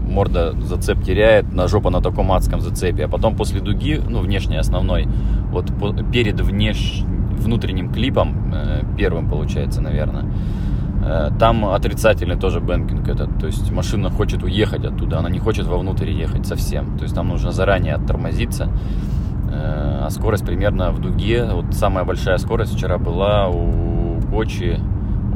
морда 0.09 0.53
зацеп 0.61 1.03
теряет, 1.03 1.53
на 1.53 1.69
жопа 1.69 1.91
на 1.91 2.01
таком 2.01 2.33
адском 2.33 2.61
зацепе. 2.61 3.05
А 3.05 3.09
потом 3.09 3.37
после 3.37 3.61
дуги, 3.61 4.01
ну, 4.09 4.21
внешней 4.21 4.57
основной, 4.57 5.07
вот 5.51 5.71
перед 6.13 6.41
внеш... 6.41 7.03
внутренним 7.39 7.93
клипом, 7.93 8.53
э, 8.53 8.83
первым 8.97 9.29
получается, 9.29 9.81
наверное, 9.81 10.25
э, 11.05 11.31
там 11.39 11.65
отрицательный 11.65 12.37
тоже 12.37 12.61
banking 12.61 13.09
этот. 13.09 13.39
То 13.39 13.47
есть 13.47 13.71
машина 13.71 14.11
хочет 14.11 14.43
уехать 14.43 14.85
оттуда, 14.85 15.19
она 15.19 15.31
не 15.31 15.39
хочет 15.39 15.67
вовнутрь 15.67 16.11
ехать 16.11 16.47
совсем. 16.47 16.97
То 16.97 17.05
есть 17.05 17.15
там 17.15 17.29
нужно 17.29 17.53
заранее 17.53 17.95
оттормозиться. 17.95 18.69
Э, 19.51 20.05
а 20.07 20.11
скорость 20.11 20.45
примерно 20.45 20.91
в 20.91 21.01
дуге, 21.01 21.49
вот 21.53 21.75
самая 21.75 22.05
большая 22.05 22.39
скорость 22.39 22.75
вчера 22.75 22.99
была 22.99 23.49
у 23.49 24.21
Кочи, 24.31 24.79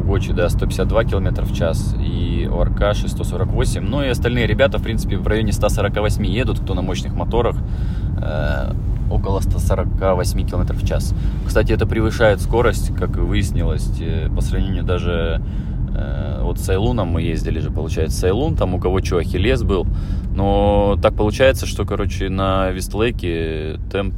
Гочи, 0.03 0.33
да, 0.33 0.49
152 0.49 1.05
км 1.05 1.43
в 1.43 1.55
час, 1.55 1.95
и 2.01 2.49
у 2.51 2.61
Аркаши 2.61 3.09
148. 3.09 3.83
Ну 3.83 4.03
и 4.03 4.09
остальные 4.09 4.47
ребята, 4.47 4.79
в 4.79 4.83
принципе, 4.83 5.17
в 5.17 5.27
районе 5.27 5.53
148 5.53 6.27
едут, 6.27 6.61
кто 6.61 6.75
на 6.75 6.83
мощных 6.83 7.15
моторах, 7.15 7.57
э, 8.21 8.73
около 9.11 9.41
148 9.41 10.47
км 10.47 10.75
в 10.75 10.87
час. 10.87 11.15
Кстати, 11.47 11.73
это 11.73 11.87
превышает 11.87 12.41
скорость, 12.41 12.95
как 12.97 13.17
выяснилось, 13.17 13.91
э, 14.01 14.29
по 14.35 14.41
сравнению 14.41 14.83
даже 14.83 15.43
э, 15.95 16.41
вот 16.43 16.59
с 16.59 16.65
Сайлуном 16.65 17.09
мы 17.09 17.23
ездили 17.23 17.61
же, 17.61 17.71
получается, 17.71 18.19
Сайлун, 18.19 18.57
там 18.57 18.75
у 18.75 18.81
кого 18.81 19.03
что, 19.03 19.19
Ахиллес 19.19 19.63
был. 19.63 19.87
Но 20.35 20.99
так 21.03 21.15
получается, 21.15 21.67
что, 21.67 21.85
короче, 21.85 22.29
на 22.29 22.71
Вестлейке 22.71 23.79
темп 23.91 24.15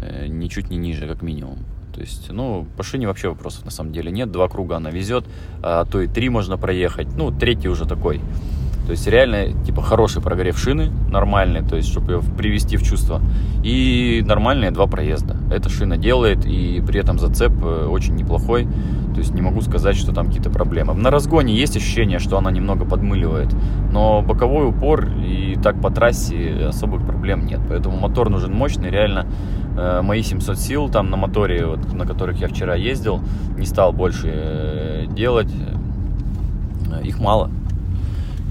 э, 0.00 0.26
ничуть 0.28 0.70
не 0.70 0.76
ниже, 0.76 1.06
как 1.06 1.22
минимум. 1.22 1.58
То 1.96 2.02
есть, 2.02 2.30
ну, 2.30 2.66
по 2.76 2.82
шине 2.82 3.06
вообще 3.06 3.30
вопросов 3.30 3.64
на 3.64 3.70
самом 3.70 3.90
деле 3.90 4.12
нет. 4.12 4.30
Два 4.30 4.48
круга 4.48 4.76
она 4.76 4.90
везет, 4.90 5.24
а 5.62 5.86
то 5.86 6.02
и 6.02 6.06
три 6.06 6.28
можно 6.28 6.58
проехать. 6.58 7.08
Ну, 7.16 7.30
третий 7.30 7.68
уже 7.68 7.86
такой. 7.86 8.20
То 8.86 8.92
есть 8.92 9.06
реально, 9.06 9.52
типа, 9.64 9.82
хороший 9.82 10.22
прогрев 10.22 10.58
шины, 10.58 10.90
нормальный, 11.10 11.62
то 11.62 11.76
есть, 11.76 11.88
чтобы 11.88 12.12
ее 12.12 12.20
привести 12.36 12.76
в 12.76 12.82
чувство. 12.82 13.20
И 13.64 14.22
нормальные 14.26 14.70
два 14.70 14.86
проезда. 14.86 15.36
Эта 15.50 15.68
шина 15.68 15.96
делает, 15.96 16.46
и 16.46 16.82
при 16.86 17.00
этом 17.00 17.18
зацеп 17.18 17.52
э, 17.62 17.86
очень 17.86 18.14
неплохой. 18.14 18.66
То 19.14 19.20
есть 19.20 19.34
не 19.34 19.42
могу 19.42 19.60
сказать, 19.60 19.96
что 19.96 20.12
там 20.12 20.26
какие-то 20.26 20.50
проблемы. 20.50 20.94
На 20.94 21.10
разгоне 21.10 21.54
есть 21.54 21.76
ощущение, 21.76 22.18
что 22.18 22.38
она 22.38 22.50
немного 22.50 22.84
подмыливает. 22.84 23.54
Но 23.92 24.22
боковой 24.22 24.68
упор 24.68 25.08
и 25.24 25.56
так 25.62 25.80
по 25.80 25.90
трассе 25.90 26.66
особых 26.68 27.04
проблем 27.06 27.46
нет. 27.46 27.60
Поэтому 27.68 27.96
мотор 27.98 28.28
нужен 28.28 28.52
мощный, 28.52 28.90
реально 28.90 29.26
Э, 29.76 30.00
мои 30.02 30.22
700 30.22 30.58
сил 30.58 30.88
там 30.88 31.10
на 31.10 31.16
моторе, 31.16 31.66
вот, 31.66 31.92
на 31.92 32.06
которых 32.06 32.38
я 32.40 32.48
вчера 32.48 32.74
ездил, 32.74 33.20
не 33.58 33.66
стал 33.66 33.92
больше 33.92 34.30
э, 34.32 35.06
делать. 35.10 35.52
Их 37.02 37.18
мало. 37.18 37.50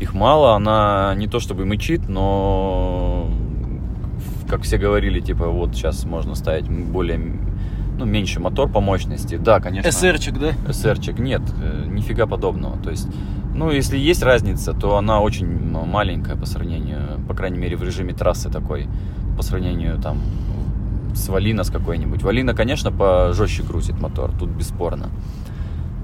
Их 0.05 0.13
мало, 0.13 0.53
она 0.53 1.15
не 1.17 1.25
то 1.25 1.39
чтобы 1.39 1.65
мычит, 1.65 2.07
но 2.07 3.27
как 4.47 4.61
все 4.61 4.77
говорили, 4.77 5.19
типа, 5.19 5.47
вот 5.47 5.73
сейчас 5.73 6.05
можно 6.05 6.35
ставить 6.35 6.69
более, 6.69 7.19
ну, 7.97 8.05
меньше 8.05 8.39
мотор 8.39 8.69
по 8.69 8.81
мощности. 8.81 9.37
Да, 9.37 9.59
конечно. 9.59 9.91
СРчик, 9.91 10.37
да? 10.37 10.51
СРчик, 10.71 11.17
нет, 11.17 11.41
нифига 11.87 12.27
подобного. 12.27 12.77
То 12.83 12.91
есть, 12.91 13.07
ну, 13.55 13.71
если 13.71 13.97
есть 13.97 14.21
разница, 14.21 14.73
то 14.73 14.95
она 14.95 15.21
очень 15.21 15.47
маленькая 15.71 16.35
по 16.35 16.45
сравнению, 16.45 17.19
по 17.27 17.33
крайней 17.33 17.57
мере, 17.57 17.75
в 17.75 17.81
режиме 17.81 18.13
трассы 18.13 18.51
такой, 18.51 18.87
по 19.35 19.41
сравнению 19.41 19.99
там 19.99 20.19
с 21.15 21.29
Валина 21.29 21.63
с 21.63 21.71
какой-нибудь. 21.71 22.21
Валина, 22.21 22.53
конечно, 22.53 22.91
пожестче 22.91 23.63
грузит 23.63 23.99
мотор, 23.99 24.29
тут 24.37 24.51
бесспорно. 24.51 25.09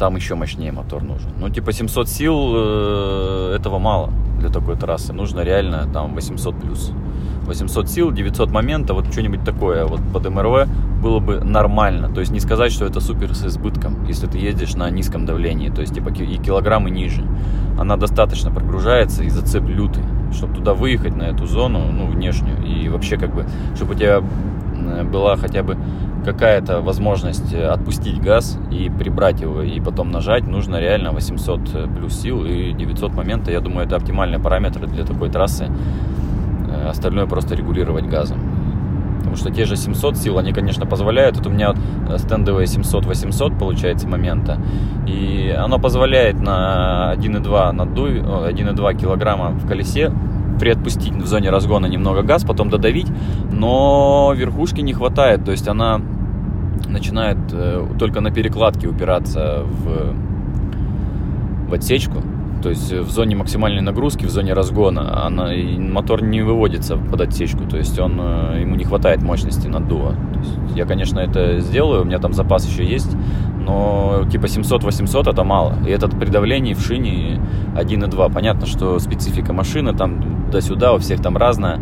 Там 0.02 0.16
еще 0.16 0.34
мощнее 0.34 0.72
мотор 0.72 1.04
нужен. 1.04 1.30
Ну, 1.38 1.50
типа 1.50 1.72
700 1.72 2.10
сил 2.10 2.54
э, 2.56 3.56
этого 3.56 3.78
мало 3.78 4.10
для 4.40 4.50
такой 4.50 4.76
трассы. 4.76 5.14
Нужно 5.14 5.42
реально 5.42 5.88
там 5.94 6.16
800 6.16 6.60
плюс. 6.60 6.92
800 7.44 7.88
сил, 7.88 8.12
900 8.12 8.50
момента, 8.50 8.96
вот 8.96 9.12
что-нибудь 9.12 9.44
такое 9.44 9.86
вот 9.86 10.02
под 10.12 10.28
МРВ 10.28 10.68
было 11.04 11.20
бы 11.20 11.42
нормально. 11.42 12.12
То 12.12 12.20
есть 12.20 12.32
не 12.32 12.40
сказать, 12.40 12.72
что 12.72 12.86
это 12.86 13.00
супер 13.00 13.36
с 13.36 13.46
избытком, 13.46 14.06
если 14.06 14.26
ты 14.26 14.40
ездишь 14.40 14.74
на 14.74 14.90
низком 14.90 15.28
давлении, 15.28 15.70
то 15.70 15.82
есть 15.82 15.94
типа 15.94 16.10
и 16.10 16.38
килограммы 16.38 16.90
ниже. 16.90 17.24
Она 17.78 17.96
достаточно 17.96 18.50
прогружается 18.50 19.22
и 19.22 19.30
зацеп 19.30 19.68
лютый, 19.68 20.04
чтобы 20.34 20.56
туда 20.56 20.74
выехать 20.74 21.16
на 21.16 21.26
эту 21.26 21.46
зону, 21.46 21.92
ну, 21.92 22.08
внешнюю, 22.08 22.66
и 22.66 22.90
вообще 22.90 23.18
как 23.18 23.36
бы, 23.36 23.46
чтобы 23.76 23.94
у 23.94 23.96
тебя 23.96 24.24
была 25.04 25.36
хотя 25.36 25.64
бы 25.64 25.78
какая-то 26.26 26.82
возможность 26.82 27.54
э, 27.54 27.68
отпустить 27.68 28.22
газ 28.22 28.58
и 28.72 28.90
прибрать 28.90 29.42
его, 29.42 29.62
и 29.62 29.80
потом 29.80 30.12
нажать, 30.12 30.48
нужно 30.48 30.80
реально 30.80 31.12
800 31.12 31.60
э, 31.74 31.88
плюс 31.88 32.14
сил 32.14 32.46
и 32.46 32.74
900 32.74 33.14
момента. 33.14 33.52
Я 33.52 33.60
думаю, 33.60 33.88
это 33.88 33.96
оптимальные 33.96 34.40
параметры 34.40 34.88
для 34.88 35.04
такой 35.06 35.30
трассы. 35.30 35.68
Остальное 36.88 37.26
просто 37.26 37.56
регулировать 37.56 38.06
газом. 38.06 38.40
Потому 39.20 39.36
что 39.36 39.52
те 39.52 39.66
же 39.66 39.76
700 39.76 40.18
сил, 40.18 40.38
они, 40.40 40.52
конечно, 40.52 40.86
позволяют. 40.86 41.40
Это 41.40 41.50
у 41.50 41.52
меня 41.52 41.74
стендовые 42.18 42.66
700-800 42.66 43.58
получается 43.58 44.08
момента. 44.08 44.58
И 45.08 45.56
оно 45.58 45.80
позволяет 45.80 46.42
на 46.42 47.14
1,2 47.16 47.72
наддуй, 47.72 48.20
1,2 48.20 48.96
килограмма 49.00 49.52
в 49.52 49.68
колесе 49.68 50.12
приотпустить 50.62 51.16
в 51.16 51.26
зоне 51.26 51.50
разгона 51.50 51.88
немного 51.88 52.22
газ, 52.22 52.44
потом 52.44 52.70
додавить, 52.70 53.08
но 53.52 54.32
верхушки 54.36 54.82
не 54.82 54.94
хватает, 54.94 55.44
то 55.44 55.52
есть 55.52 55.68
она 55.68 56.00
начинает 56.88 57.40
э, 57.52 57.84
только 57.98 58.22
на 58.22 58.30
перекладке 58.30 58.88
упираться 58.88 59.64
в, 59.64 60.14
в 61.68 61.74
отсечку, 61.74 62.22
то 62.62 62.70
есть 62.70 62.94
в 62.94 63.10
зоне 63.10 63.36
максимальной 63.36 63.82
нагрузки, 63.82 64.26
в 64.26 64.30
зоне 64.30 64.54
разгона, 64.54 65.26
она, 65.26 65.52
и 65.52 65.80
мотор 65.80 66.22
не 66.22 66.44
выводится 66.44 66.96
под 66.96 67.22
отсечку, 67.22 67.64
то 67.66 67.78
есть 67.78 67.98
он, 67.98 68.20
э, 68.22 68.60
ему 68.62 68.76
не 68.76 68.84
хватает 68.84 69.24
мощности 69.24 69.68
наддува. 69.68 70.12
То 70.12 70.40
есть 70.40 70.78
я, 70.78 70.86
конечно, 70.86 71.20
это 71.20 71.60
сделаю, 71.60 72.04
у 72.04 72.06
меня 72.06 72.20
там 72.20 72.34
запас 72.34 72.68
еще 72.68 72.86
есть, 72.86 73.18
но 73.66 74.26
типа 74.30 74.46
700-800 74.46 75.30
это 75.30 75.44
мало. 75.44 75.76
И 75.86 75.90
этот 75.90 76.18
при 76.20 76.30
давлении 76.30 76.74
в 76.74 76.82
шине 76.82 77.40
1.2. 77.76 78.34
Понятно, 78.34 78.66
что 78.66 79.00
специфика 79.00 79.54
машины 79.54 79.94
там 79.94 80.46
туда-сюда, 80.46 80.94
у 80.94 80.98
всех 80.98 81.22
там 81.22 81.38
разная. 81.38 81.80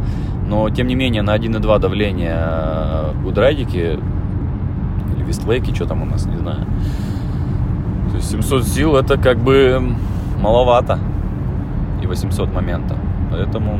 Но 0.47 0.69
тем 0.69 0.87
не 0.87 0.95
менее 0.95 1.21
на 1.21 1.35
1.2 1.35 1.79
давление 1.79 3.13
у 3.25 3.31
Драйдики 3.31 3.99
или 5.15 5.23
Вестлейки, 5.23 5.73
что 5.73 5.85
там 5.85 6.01
у 6.01 6.05
нас, 6.05 6.25
не 6.25 6.37
знаю. 6.37 6.65
То 8.09 8.15
есть 8.17 8.29
700 8.31 8.63
сил 8.65 8.95
это 8.95 9.17
как 9.17 9.37
бы 9.37 9.81
маловато. 10.41 10.99
И 12.01 12.07
800 12.07 12.53
момента. 12.53 12.95
Поэтому 13.31 13.79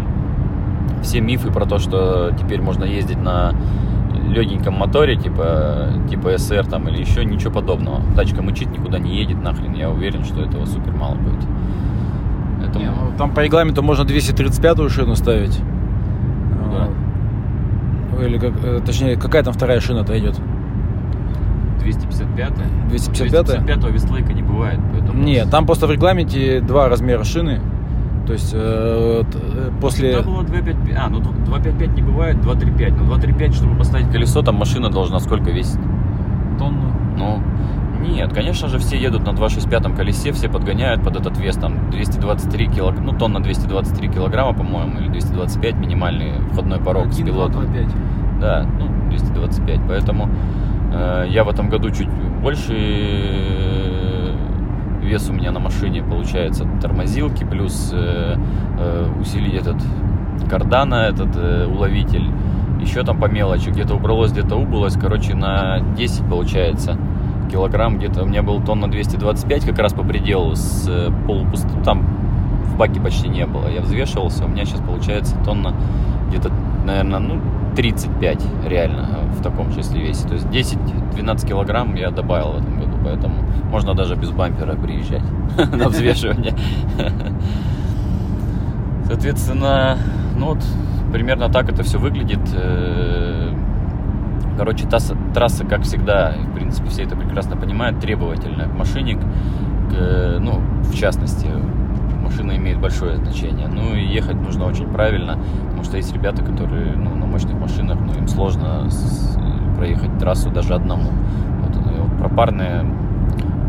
все 1.02 1.22
мифы 1.22 1.52
про 1.52 1.66
то, 1.66 1.80
что 1.80 2.32
теперь 2.40 2.62
можно 2.62 2.84
ездить 2.84 3.22
на 3.22 3.54
легеньком 4.30 4.76
моторе, 4.76 5.16
типа, 5.16 5.90
типа 6.10 6.36
SR 6.36 6.70
там 6.70 6.88
или 6.88 7.02
еще, 7.02 7.26
ничего 7.26 7.52
подобного. 7.54 8.02
Тачка 8.16 8.42
мычит, 8.42 8.70
никуда 8.72 9.00
не 9.00 9.16
едет 9.18 9.42
нахрен. 9.42 9.74
Я 9.74 9.90
уверен, 9.90 10.24
что 10.24 10.42
этого 10.42 10.66
супер 10.66 10.94
мало 10.94 11.16
будет. 11.16 11.44
Это... 12.68 12.80
Не, 12.80 12.92
ну, 12.92 13.12
там 13.18 13.34
по 13.34 13.42
регламенту 13.42 13.82
можно 13.82 14.04
235-ю 14.04 14.90
шину 14.90 15.16
ставить. 15.16 15.60
Да. 16.72 18.24
Или 18.24 18.38
как, 18.38 18.54
э, 18.64 18.82
точнее, 18.86 19.16
какая 19.16 19.44
там 19.44 19.54
вторая 19.54 19.80
шина-то 19.80 20.18
идет? 20.18 20.40
255 21.80 22.54
255 22.90 23.46
255 23.46 23.94
вестлейка 23.94 24.34
не 24.34 24.44
бывает. 24.44 24.80
Поэтому... 24.92 25.24
Нет, 25.24 25.50
там 25.50 25.66
просто 25.66 25.88
в 25.88 25.92
регламенте 25.92 26.60
два 26.62 26.90
размера 26.90 27.24
шины. 27.24 27.62
То 28.30 28.34
есть 28.34 28.52
э, 28.54 29.24
э 29.24 29.72
после... 29.82 30.12
Всегда 30.12 30.30
было 30.30 30.44
255, 30.44 30.96
а, 30.96 31.10
ну 31.10 31.20
255 31.20 31.96
не 31.96 32.04
бывает, 32.04 32.40
235. 32.40 32.92
Но 32.92 33.06
235, 33.06 33.56
чтобы 33.56 33.76
поставить 33.76 34.12
колесо, 34.12 34.44
там 34.44 34.54
машина 34.54 34.92
должна 34.92 35.20
сколько 35.20 35.50
весить? 35.50 35.80
Тонну. 36.60 36.94
Ну, 37.18 37.42
нет, 38.08 38.32
конечно 38.32 38.68
же, 38.68 38.78
все 38.78 39.00
едут 39.00 39.26
на 39.26 39.34
265 39.34 39.96
колесе, 39.96 40.32
все 40.32 40.48
подгоняют 40.48 41.04
под 41.04 41.16
этот 41.16 41.40
вес, 41.40 41.56
там 41.56 41.90
223 41.90 42.68
килограмма, 42.68 43.12
ну 43.12 43.18
тонна 43.18 43.40
223 43.40 44.10
килограмма, 44.10 44.54
по-моему, 44.54 45.00
или 45.00 45.08
225 45.08 45.76
минимальный 45.78 46.34
входной 46.52 46.80
порог 46.80 47.08
1, 47.08 47.14
с 47.14 47.18
пилотом. 47.18 47.64
2, 47.64 47.74
5. 47.74 47.88
Да, 48.42 48.70
ну 48.78 49.10
225, 49.10 49.80
поэтому 49.88 50.30
э, 50.94 51.26
я 51.30 51.44
в 51.44 51.50
этом 51.50 51.68
году 51.68 51.90
чуть 51.90 52.10
больше 52.44 53.89
вес 55.10 55.30
у 55.30 55.34
меня 55.34 55.52
на 55.52 55.60
машине 55.60 56.04
получается 56.04 56.68
тормозилки 56.82 57.44
плюс 57.44 57.92
э, 57.94 58.36
э, 58.80 59.08
усилить 59.20 59.56
этот 59.56 59.78
кардана, 60.50 60.96
этот 60.96 61.36
э, 61.36 61.66
уловитель, 61.66 62.32
еще 62.80 63.04
там 63.04 63.20
по 63.20 63.26
мелочи, 63.26 63.70
где-то 63.70 63.96
убралось, 63.96 64.32
где-то 64.32 64.56
убылось, 64.56 64.94
короче, 64.94 65.36
на 65.36 65.80
10 65.98 66.30
получается 66.30 66.98
килограмм 67.52 67.98
где-то, 67.98 68.24
у 68.24 68.26
меня 68.28 68.44
был 68.44 68.62
тонна 68.62 68.90
225 68.90 69.66
как 69.66 69.80
раз 69.80 69.94
по 69.94 70.04
пределу, 70.04 70.56
с 70.56 70.88
э, 70.88 71.10
полупустым, 71.26 71.84
там 71.84 72.06
в 72.64 72.78
баке 72.78 73.02
почти 73.02 73.28
не 73.28 73.46
было, 73.48 73.68
я 73.68 73.82
взвешивался, 73.82 74.46
у 74.46 74.48
меня 74.48 74.66
сейчас 74.66 74.82
получается 74.82 75.36
тонна 75.44 75.74
где-то, 76.30 76.52
наверное, 76.86 77.20
ну, 77.20 77.42
35 77.76 78.44
реально 78.68 79.08
в 79.38 79.42
таком 79.42 79.70
если 79.72 80.00
весе. 80.00 80.28
То 80.28 80.34
есть 80.36 80.48
10-12 80.48 81.48
килограмм 81.48 81.96
я 81.96 82.12
добавил 82.12 82.52
в 82.52 82.58
этом 82.58 82.79
поэтому 83.04 83.36
можно 83.70 83.94
даже 83.94 84.16
без 84.16 84.32
бампера 84.32 84.76
приезжать 84.76 85.24
на 85.58 85.90
взвешивание. 85.90 86.54
Соответственно, 89.06 89.98
ну 90.38 90.48
вот 90.48 90.64
примерно 91.12 91.50
так 91.50 91.70
это 91.70 91.84
все 91.84 91.98
выглядит. 91.98 92.42
Э, 92.54 93.54
короче, 94.58 94.88
трасса, 94.88 95.16
трасса, 95.34 95.66
как 95.66 95.84
всегда, 95.84 96.36
в 96.52 96.54
принципе, 96.54 96.90
все 96.90 97.04
это 97.04 97.16
прекрасно 97.16 97.56
понимают, 97.56 98.00
требовательная 98.00 98.68
к 98.68 98.74
машине, 98.74 99.16
к, 99.16 100.40
ну, 100.40 100.62
в 100.84 100.96
частности, 100.96 101.48
машина 102.30 102.56
имеет 102.58 102.80
большое 102.80 103.18
значение. 103.18 103.68
Ну 103.68 103.96
и 103.96 104.06
ехать 104.06 104.36
нужно 104.36 104.66
очень 104.66 104.88
правильно, 104.88 105.40
потому 105.66 105.84
что 105.84 105.98
есть 105.98 106.14
ребята, 106.14 106.44
которые 106.44 106.96
ну, 106.96 107.16
на 107.16 107.26
мощных 107.26 107.60
машинах, 107.60 107.98
ну 108.00 108.14
им 108.14 108.28
сложно 108.28 108.90
с, 108.90 109.38
проехать 109.78 110.18
трассу 110.20 110.50
даже 110.50 110.76
одному. 110.76 111.10
Про 112.20 112.30
парные 112.30 112.86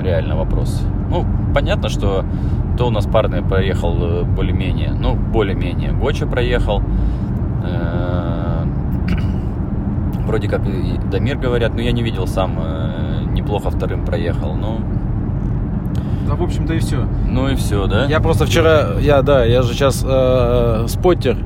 реально 0.00 0.36
вопрос. 0.36 0.82
Ну, 1.10 1.24
понятно, 1.54 1.88
что 1.88 2.24
то 2.76 2.86
у 2.86 2.90
нас 2.90 3.06
парный 3.06 3.42
проехал 3.42 3.96
э, 4.02 4.22
более-менее, 4.24 4.92
ну, 4.92 5.14
более-менее. 5.14 5.92
Гоча 5.92 6.26
проехал. 6.26 6.82
Э, 7.64 8.64
вроде 10.26 10.48
как 10.48 10.66
и 10.66 10.98
Дамир 11.10 11.36
говорят, 11.36 11.74
но 11.74 11.80
я 11.80 11.92
не 11.92 12.02
видел 12.02 12.26
сам, 12.26 12.58
э, 12.58 13.24
неплохо 13.32 13.70
вторым 13.70 14.04
проехал. 14.04 14.54
Ну, 14.54 14.80
Да, 16.26 16.34
в 16.36 16.42
общем-то 16.42 16.74
и 16.74 16.78
все. 16.78 17.06
ну 17.28 17.48
и 17.48 17.54
все, 17.56 17.86
да? 17.86 18.06
Я 18.06 18.20
просто 18.20 18.46
вчера, 18.46 18.98
я, 19.00 19.22
да, 19.22 19.44
я 19.44 19.62
же 19.62 19.74
сейчас 19.74 20.04
э, 20.08 20.86
споттер. 20.88 21.36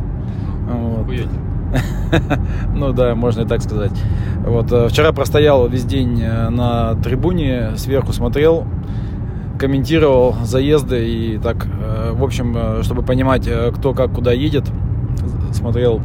Вот. 0.68 1.28
Ну 2.74 2.92
да, 2.92 3.14
можно 3.14 3.42
и 3.42 3.46
так 3.46 3.62
сказать. 3.62 3.92
Вот 4.44 4.70
э, 4.72 4.88
вчера 4.88 5.12
простоял 5.12 5.68
весь 5.68 5.84
день 5.84 6.20
э, 6.22 6.48
на 6.48 6.94
трибуне, 6.96 7.76
сверху 7.76 8.12
смотрел, 8.12 8.66
комментировал 9.58 10.34
заезды 10.44 11.08
и 11.08 11.38
так, 11.38 11.66
э, 11.66 12.12
в 12.12 12.22
общем, 12.22 12.82
чтобы 12.82 13.02
понимать, 13.02 13.48
кто 13.76 13.94
как 13.94 14.12
куда 14.12 14.32
едет, 14.32 14.64
смотрел. 15.52 16.00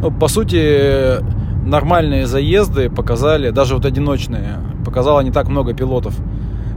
Ну, 0.00 0.10
по 0.12 0.28
сути, 0.28 1.20
нормальные 1.66 2.26
заезды 2.26 2.88
показали, 2.88 3.50
даже 3.50 3.74
вот 3.74 3.84
одиночные, 3.84 4.58
показало 4.84 5.20
не 5.20 5.32
так 5.32 5.48
много 5.48 5.74
пилотов. 5.74 6.16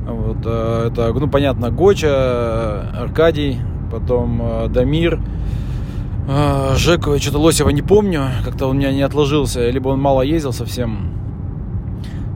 Вот, 0.08 0.39
это, 0.39 1.13
ну, 1.13 1.30
понятно, 1.30 1.70
Гоча, 1.70 2.89
Аркадий, 3.00 3.60
потом 3.91 4.41
Дамир, 4.70 5.22
Жеку, 6.75 7.13
я 7.13 7.20
что-то 7.20 7.40
Лосева 7.40 7.70
не 7.70 7.82
помню, 7.82 8.24
как-то 8.46 8.68
он 8.68 8.78
у 8.78 8.80
меня 8.80 8.92
не 8.92 9.01
отложился, 9.01 9.70
либо 9.70 9.90
он 9.90 10.00
мало 10.00 10.22
ездил 10.22 10.54
совсем. 10.54 11.22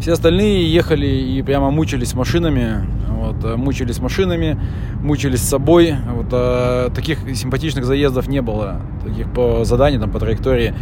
Все 0.01 0.13
остальные 0.13 0.71
ехали 0.71 1.07
и 1.07 1.41
прямо 1.41 1.71
мучились 1.71 2.13
машинами, 2.13 2.85
вот, 3.07 3.43
э, 3.43 3.55
мучились 3.55 3.99
машинами, 3.99 4.59
мучились 5.01 5.41
с 5.41 5.49
собой. 5.49 5.95
Вот, 6.11 6.27
э, 6.31 6.89
таких 6.93 7.19
симпатичных 7.35 7.85
заездов 7.85 8.27
не 8.27 8.41
было, 8.41 8.81
таких 9.03 9.31
по 9.33 9.65
заданию, 9.65 9.99
там, 9.99 10.11
по 10.11 10.19
траектории. 10.19 10.75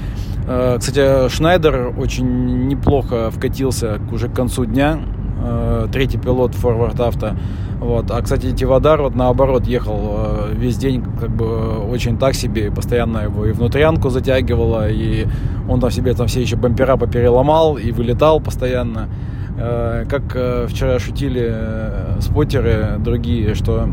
Э, 0.47 0.77
кстати, 0.79 1.29
Шнайдер 1.29 1.93
очень 1.97 2.67
неплохо 2.67 3.31
вкатился 3.31 3.99
уже 4.11 4.27
к 4.27 4.33
концу 4.33 4.65
дня. 4.65 4.99
Э, 5.43 5.87
третий 5.91 6.17
пилот 6.17 6.51
Forward 6.51 7.01
Авто. 7.01 7.31
Вот. 7.79 8.09
А, 8.11 8.21
кстати, 8.21 8.51
Тивадар 8.51 9.01
вот 9.01 9.13
наоборот 9.15 9.67
ехал 9.67 9.99
э, 9.99 10.53
весь 10.53 10.77
день 10.77 11.03
как 11.19 11.29
бы 11.31 11.79
очень 11.79 12.17
так 12.17 12.33
себе, 12.33 12.71
постоянно 12.71 13.19
его 13.19 13.45
и 13.45 13.51
внутрянку 13.51 14.09
затягивало, 14.09 14.89
и 14.89 15.27
он 15.67 15.81
там 15.81 15.91
себе 15.91 16.13
там 16.13 16.27
все 16.27 16.41
еще 16.41 16.55
бампера 16.55 16.95
попереломал 16.95 17.77
и 17.77 17.91
вылетал 17.91 18.39
постоянно. 18.39 19.09
Э, 19.57 20.05
Как 20.09 20.23
э, 20.35 20.67
вчера 20.69 20.97
шутили 20.99 21.49
э, 21.53 22.17
споттеры 22.21 22.95
другие, 22.99 23.53
что 23.53 23.89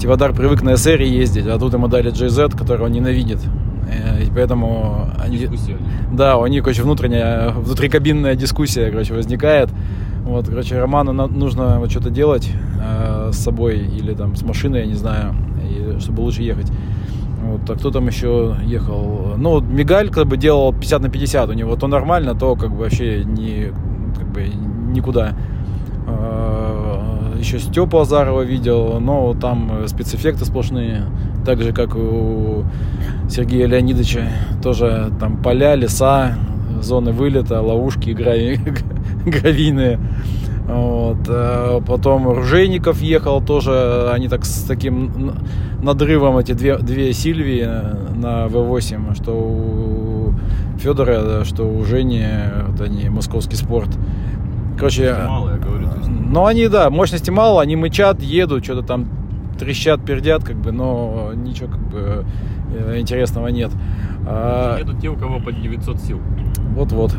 Тивадар 0.00 0.32
привык 0.34 0.62
на 0.62 0.70
SR 0.70 1.02
ездить, 1.04 1.46
а 1.46 1.58
тут 1.58 1.74
ему 1.74 1.86
дали 1.88 2.12
JZ, 2.12 2.58
который 2.58 2.82
он 2.86 2.92
ненавидит. 2.92 3.38
И 4.20 4.28
поэтому 4.34 5.08
они, 5.22 5.38
Дискуссия. 5.38 5.76
да, 6.12 6.38
у 6.38 6.46
них, 6.48 6.64
короче, 6.64 6.82
внутренняя, 6.82 7.50
внутрикабинная 7.50 8.34
дискуссия, 8.34 8.90
короче, 8.90 9.14
возникает. 9.14 9.70
Вот, 10.26 10.48
короче, 10.48 10.78
Роману 10.78 11.12
нужно 11.12 11.78
вот 11.78 11.90
что-то 11.90 12.10
делать 12.10 12.50
э, 12.82 13.30
с 13.32 13.36
собой 13.38 13.78
или 13.78 14.12
там 14.12 14.34
с 14.34 14.42
машиной, 14.42 14.80
я 14.80 14.86
не 14.86 14.94
знаю, 14.94 15.34
и, 15.62 16.00
чтобы 16.00 16.20
лучше 16.22 16.42
ехать. 16.42 16.70
Вот, 17.44 17.70
а 17.70 17.74
кто 17.76 17.90
там 17.92 18.08
еще 18.08 18.56
ехал? 18.64 19.34
Ну, 19.36 19.50
вот 19.50 19.64
Мигаль 19.64 20.10
как 20.10 20.26
бы 20.26 20.36
делал 20.36 20.72
50 20.72 21.02
на 21.02 21.08
50 21.10 21.48
у 21.50 21.52
него, 21.52 21.76
то 21.76 21.86
нормально, 21.86 22.34
то 22.34 22.56
как 22.56 22.70
бы 22.70 22.78
вообще 22.78 23.22
не, 23.24 23.72
как 24.18 24.26
бы 24.32 24.48
никуда. 24.92 25.34
Э, 26.08 27.34
Еще 27.38 27.60
Степу 27.60 27.98
Азарова 28.00 28.42
видел, 28.42 28.98
но 29.00 29.32
там 29.34 29.86
спецэффекты 29.86 30.44
сплошные, 30.44 31.02
так 31.44 31.62
же, 31.62 31.72
как 31.72 31.94
у 31.94 32.64
Сергея 33.28 33.66
Леонидовича. 33.68 34.28
Тоже 34.62 35.12
там 35.20 35.36
поля, 35.36 35.76
леса, 35.76 36.34
зоны 36.82 37.12
вылета, 37.12 37.60
ловушки 37.62 38.10
грави- 38.10 38.58
гравийные. 39.26 39.98
Вот. 40.66 41.18
э, 41.28 41.80
Потом 41.86 42.28
Ружейников 42.28 43.00
ехал 43.00 43.40
тоже, 43.40 44.10
они 44.12 44.28
так 44.28 44.44
с 44.44 44.64
таким 44.64 45.32
надрывом, 45.82 46.38
эти 46.38 46.52
две, 46.52 46.76
две 46.78 47.12
Сильвии 47.12 47.64
э, 47.64 48.12
на 48.14 48.46
V8, 48.46 49.14
что 49.14 49.32
у 49.32 50.34
Федора, 50.78 51.44
что 51.44 51.64
у 51.64 51.84
Жени, 51.84 52.24
вот 52.68 52.80
они, 52.80 53.08
московский 53.08 53.56
спорт. 53.56 53.90
Короче, 54.76 55.14
Мало, 55.26 55.50
я 55.52 55.56
говорю. 55.56 55.86
есть. 55.86 56.08
ну, 56.08 56.44
они, 56.46 56.68
да, 56.68 56.90
мощности 56.90 57.30
мало, 57.30 57.62
они 57.62 57.76
мычат, 57.76 58.20
едут, 58.22 58.64
что-то 58.64 58.82
там 58.82 59.06
трещат, 59.58 60.04
пердят, 60.04 60.44
как 60.44 60.56
бы, 60.56 60.72
но 60.72 61.30
ничего, 61.34 61.68
как 61.68 61.80
бы, 61.80 62.24
э, 62.74 62.98
интересного 63.00 63.48
нет. 63.48 63.70
А, 64.26 64.78
Едут 64.78 65.00
те, 65.00 65.08
у 65.08 65.16
кого 65.16 65.38
под 65.40 65.62
900 65.62 66.00
сил. 66.00 66.20
Вот-вот. 66.74 67.14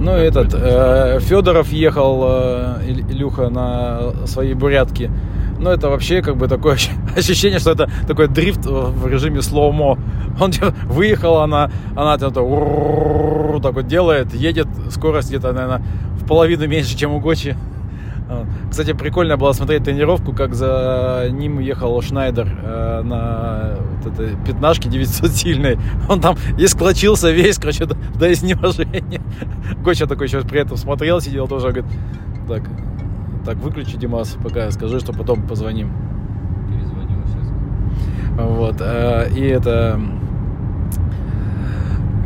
Ну, 0.00 0.12
этот, 0.12 0.54
это 0.54 1.18
Федоров 1.20 1.72
ехал, 1.72 2.22
э, 2.24 2.82
Ил- 2.86 3.10
Илюха, 3.10 3.48
на 3.48 4.26
своей 4.26 4.54
бурятке. 4.54 5.10
Ну, 5.58 5.70
это 5.70 5.88
вообще, 5.88 6.22
как 6.22 6.36
бы, 6.36 6.46
такое 6.46 6.74
ощ- 6.74 6.90
ощущение, 7.16 7.58
что 7.58 7.72
это 7.72 7.90
такой 8.06 8.28
дрифт 8.28 8.64
в 8.64 9.06
режиме 9.08 9.42
слоумо. 9.42 9.98
Он 10.40 10.52
типа, 10.52 10.72
выехал, 10.84 11.38
она, 11.38 11.70
она 11.96 12.16
там 12.16 12.32
так 12.32 13.74
вот 13.74 13.86
делает, 13.88 14.32
едет, 14.34 14.68
скорость 14.90 15.30
где-то, 15.30 15.52
наверное, 15.52 15.82
в 16.20 16.26
половину 16.26 16.68
меньше, 16.68 16.96
чем 16.96 17.12
у 17.12 17.20
Гочи. 17.20 17.56
Вот. 18.28 18.46
Кстати, 18.70 18.92
прикольно 18.92 19.36
было 19.38 19.52
смотреть 19.52 19.84
тренировку, 19.84 20.32
как 20.34 20.54
за 20.54 21.28
ним 21.30 21.60
ехал 21.60 22.00
Шнайдер 22.02 22.46
э, 22.62 23.02
на 23.02 23.76
вот 24.02 24.12
этой 24.12 24.36
пятнашке 24.44 24.90
900 24.90 25.30
сильной. 25.30 25.78
Он 26.08 26.20
там 26.20 26.36
и 26.58 26.66
склочился 26.66 27.30
весь, 27.30 27.56
короче, 27.58 27.86
до, 27.86 27.96
до 28.18 28.30
изнеможения. 28.32 29.22
Гоча 29.82 30.06
такой 30.06 30.26
еще 30.26 30.42
при 30.42 30.60
этом 30.60 30.76
смотрел, 30.76 31.20
сидел 31.22 31.48
тоже, 31.48 31.68
говорит, 31.68 31.86
так, 32.46 32.62
так, 33.46 33.56
выключи, 33.56 33.96
Димас, 33.96 34.36
пока 34.42 34.70
скажи, 34.72 35.00
что 35.00 35.12
потом 35.14 35.46
позвоним. 35.46 35.90
Перезвонил 36.68 37.20
сейчас. 37.26 37.48
Вот. 38.36 38.76
э, 38.80 39.30
И 39.34 39.40
это... 39.40 39.98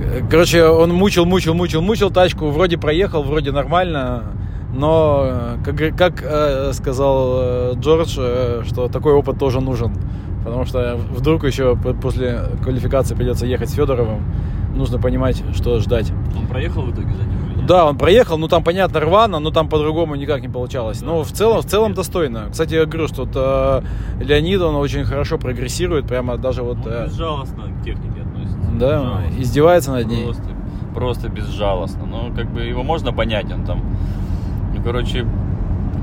э, 0.01 0.21
Короче, 0.29 0.65
он 0.65 0.91
мучил, 0.93 1.27
мучил, 1.27 1.55
мучил, 1.55 1.81
мучил 1.81 2.11
тачку, 2.11 2.51
вроде 2.51 2.77
проехал, 2.77 3.23
вроде 3.23 3.53
нормально, 3.53 4.25
но, 4.73 5.23
э, 5.25 5.57
как, 5.65 5.75
говор- 5.75 5.97
как 5.97 6.23
э, 6.23 6.73
сказал 6.73 7.33
э, 7.41 7.73
Джордж, 7.77 8.17
э, 8.19 8.63
что 8.67 8.89
такой 8.89 9.13
опыт 9.13 9.39
тоже 9.39 9.61
нужен, 9.61 9.93
потому 10.45 10.65
что 10.65 10.99
вдруг 11.11 11.45
еще 11.45 11.77
после 11.77 12.41
квалификации 12.63 13.15
придется 13.15 13.47
ехать 13.47 13.69
с 13.71 13.75
Федоровым, 13.75 14.23
нужно 14.75 14.99
понимать, 14.99 15.43
что 15.55 15.79
ждать. 15.81 16.11
Он 16.39 16.47
проехал 16.47 16.83
в 16.83 16.91
итоге 16.93 17.13
за 17.15 17.23
ним 17.25 17.53
или? 17.57 17.67
Да, 17.67 17.85
он 17.85 17.97
проехал, 17.99 18.39
ну 18.39 18.49
там 18.49 18.65
понятно 18.65 19.01
рвано, 19.01 19.39
но 19.39 19.51
там 19.51 19.69
по-другому 19.69 20.15
никак 20.17 20.41
не 20.41 20.49
получалось. 20.49 21.03
Но 21.03 21.23
в 21.23 21.31
целом, 21.31 21.61
в 21.61 21.67
целом 21.67 21.95
достойно. 21.95 22.49
Кстати, 22.51 22.75
я 22.75 22.87
говорю, 22.87 23.07
что 23.09 23.29
э, 24.19 24.25
Леонид, 24.25 24.61
он 24.63 24.75
очень 24.77 25.05
хорошо 25.05 25.39
прогрессирует, 25.39 26.07
прямо 26.09 26.39
даже 26.39 26.63
вот... 26.63 26.79
Он 26.87 26.93
э, 26.93 27.05
безжалостно 27.07 27.65
к 27.81 27.85
технике 27.85 28.23
относится. 28.23 28.59
да, 28.81 28.97
Безжалостно. 28.99 29.41
издевается 29.43 29.93
над 29.93 30.07
ней. 30.09 30.25
Просто, 30.25 30.43
просто 30.95 31.29
безжалостно. 31.29 32.05
Ну, 32.07 32.35
как 32.35 32.51
бы 32.51 32.63
его 32.63 32.83
можно 32.83 33.13
понять, 33.13 33.53
он 33.53 33.65
там. 33.65 33.83
Короче, 34.85 35.27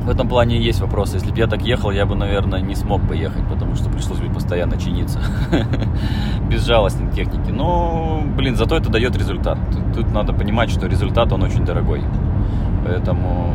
в 0.05 0.09
этом 0.09 0.27
плане 0.27 0.57
есть 0.57 0.79
вопросы. 0.79 1.17
Если 1.17 1.31
бы 1.31 1.37
я 1.37 1.47
так 1.47 1.61
ехал, 1.61 1.91
я 1.91 2.05
бы, 2.05 2.15
наверное, 2.15 2.61
не 2.61 2.75
смог 2.75 3.01
бы 3.03 3.15
ехать, 3.15 3.45
потому 3.47 3.75
что 3.75 3.89
пришлось 3.89 4.19
бы 4.19 4.33
постоянно 4.33 4.79
чиниться. 4.79 5.19
Безжалостный 6.49 7.07
к 7.07 7.13
технике. 7.13 7.51
Но, 7.51 8.23
блин, 8.35 8.55
зато 8.55 8.75
это 8.77 8.89
дает 8.89 9.15
результат. 9.17 9.57
Тут, 9.93 10.11
надо 10.13 10.33
понимать, 10.33 10.69
что 10.69 10.87
результат, 10.87 11.31
он 11.31 11.43
очень 11.43 11.65
дорогой. 11.65 12.01
Поэтому 12.85 13.53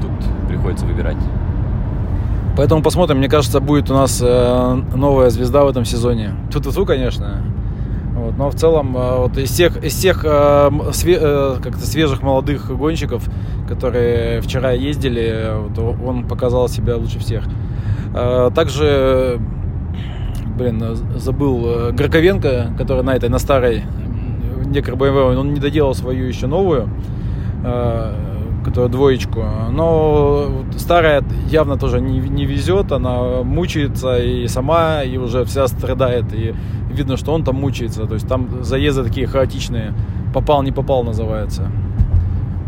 тут 0.00 0.48
приходится 0.48 0.84
выбирать. 0.84 1.16
Поэтому 2.56 2.82
посмотрим. 2.82 3.18
Мне 3.18 3.28
кажется, 3.28 3.60
будет 3.60 3.90
у 3.90 3.94
нас 3.94 4.20
э, 4.22 4.82
новая 4.94 5.30
звезда 5.30 5.64
в 5.64 5.68
этом 5.68 5.84
сезоне. 5.84 6.34
Тут-тут, 6.52 6.86
конечно. 6.86 7.42
Вот, 8.18 8.36
но 8.36 8.50
в 8.50 8.54
целом, 8.56 8.96
э, 8.96 9.16
вот 9.18 9.38
из 9.38 9.50
всех, 9.50 9.76
из 9.82 9.94
всех 9.94 10.24
э, 10.24 10.28
све- 10.28 11.18
э, 11.20 11.56
как-то 11.62 11.86
свежих 11.86 12.20
молодых 12.20 12.76
гонщиков, 12.76 13.22
которые 13.68 14.40
вчера 14.40 14.72
ездили, 14.72 15.52
вот, 15.54 15.96
он 16.04 16.26
показал 16.26 16.68
себя 16.68 16.96
лучше 16.96 17.18
всех. 17.18 17.44
Также, 18.54 19.38
блин, 20.56 20.82
забыл, 21.16 21.92
Граковенко, 21.92 22.72
который 22.76 23.04
на 23.04 23.14
этой, 23.14 23.28
на 23.28 23.38
старой 23.38 23.84
Некр 24.64 24.94
BMW, 24.94 25.36
он 25.36 25.52
не 25.52 25.60
доделал 25.60 25.94
свою 25.94 26.26
еще 26.26 26.46
новую, 26.46 26.88
э, 28.76 28.88
которую 28.88 28.88
двоечку. 28.88 29.44
Но 29.70 30.64
старая 30.76 31.22
явно 31.50 31.76
тоже 31.76 32.00
не, 32.00 32.18
не 32.18 32.46
везет, 32.46 32.92
она 32.92 33.42
мучается 33.42 34.18
и 34.18 34.48
сама, 34.48 35.02
и 35.02 35.16
уже 35.16 35.44
вся 35.44 35.68
страдает. 35.68 36.32
И 36.32 36.54
видно, 36.90 37.16
что 37.16 37.32
он 37.32 37.44
там 37.44 37.56
мучается. 37.56 38.06
То 38.06 38.14
есть 38.14 38.28
там 38.28 38.64
заезды 38.64 39.04
такие 39.04 39.26
хаотичные. 39.26 39.94
Попал, 40.34 40.62
не 40.62 40.72
попал 40.72 41.04
называется. 41.04 41.70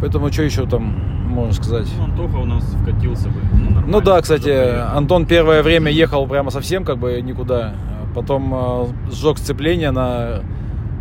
Поэтому 0.01 0.33
что 0.33 0.43
еще 0.43 0.67
там 0.67 1.11
можно 1.29 1.53
сказать. 1.53 1.87
Ну, 1.97 2.05
Антоха 2.05 2.37
у 2.37 2.45
нас 2.45 2.65
вкатился 2.65 3.29
бы. 3.29 3.41
Ну. 3.53 3.83
Ну 3.87 4.01
да, 4.01 4.21
кстати, 4.21 4.45
Тоже. 4.45 4.87
Антон 4.95 5.27
первое 5.27 5.63
время 5.63 5.91
ехал 5.91 6.27
прямо 6.27 6.51
совсем 6.51 6.85
как 6.85 6.99
бы 6.99 7.21
никуда. 7.23 7.75
Потом 8.15 8.53
э, 8.55 8.87
сжег 9.13 9.39
сцепление 9.39 9.93
на 9.93 10.41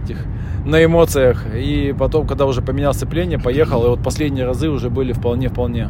этих 0.04 0.26
на 0.66 0.84
эмоциях. 0.84 1.46
И 1.56 1.96
потом, 1.98 2.28
когда 2.28 2.46
уже 2.46 2.62
поменял 2.62 2.94
сцепление, 2.94 3.40
поехал. 3.40 3.86
И 3.86 3.90
вот 3.90 4.04
последние 4.04 4.46
разы 4.46 4.70
уже 4.70 4.90
были 4.90 5.14
вполне-вполне. 5.14 5.90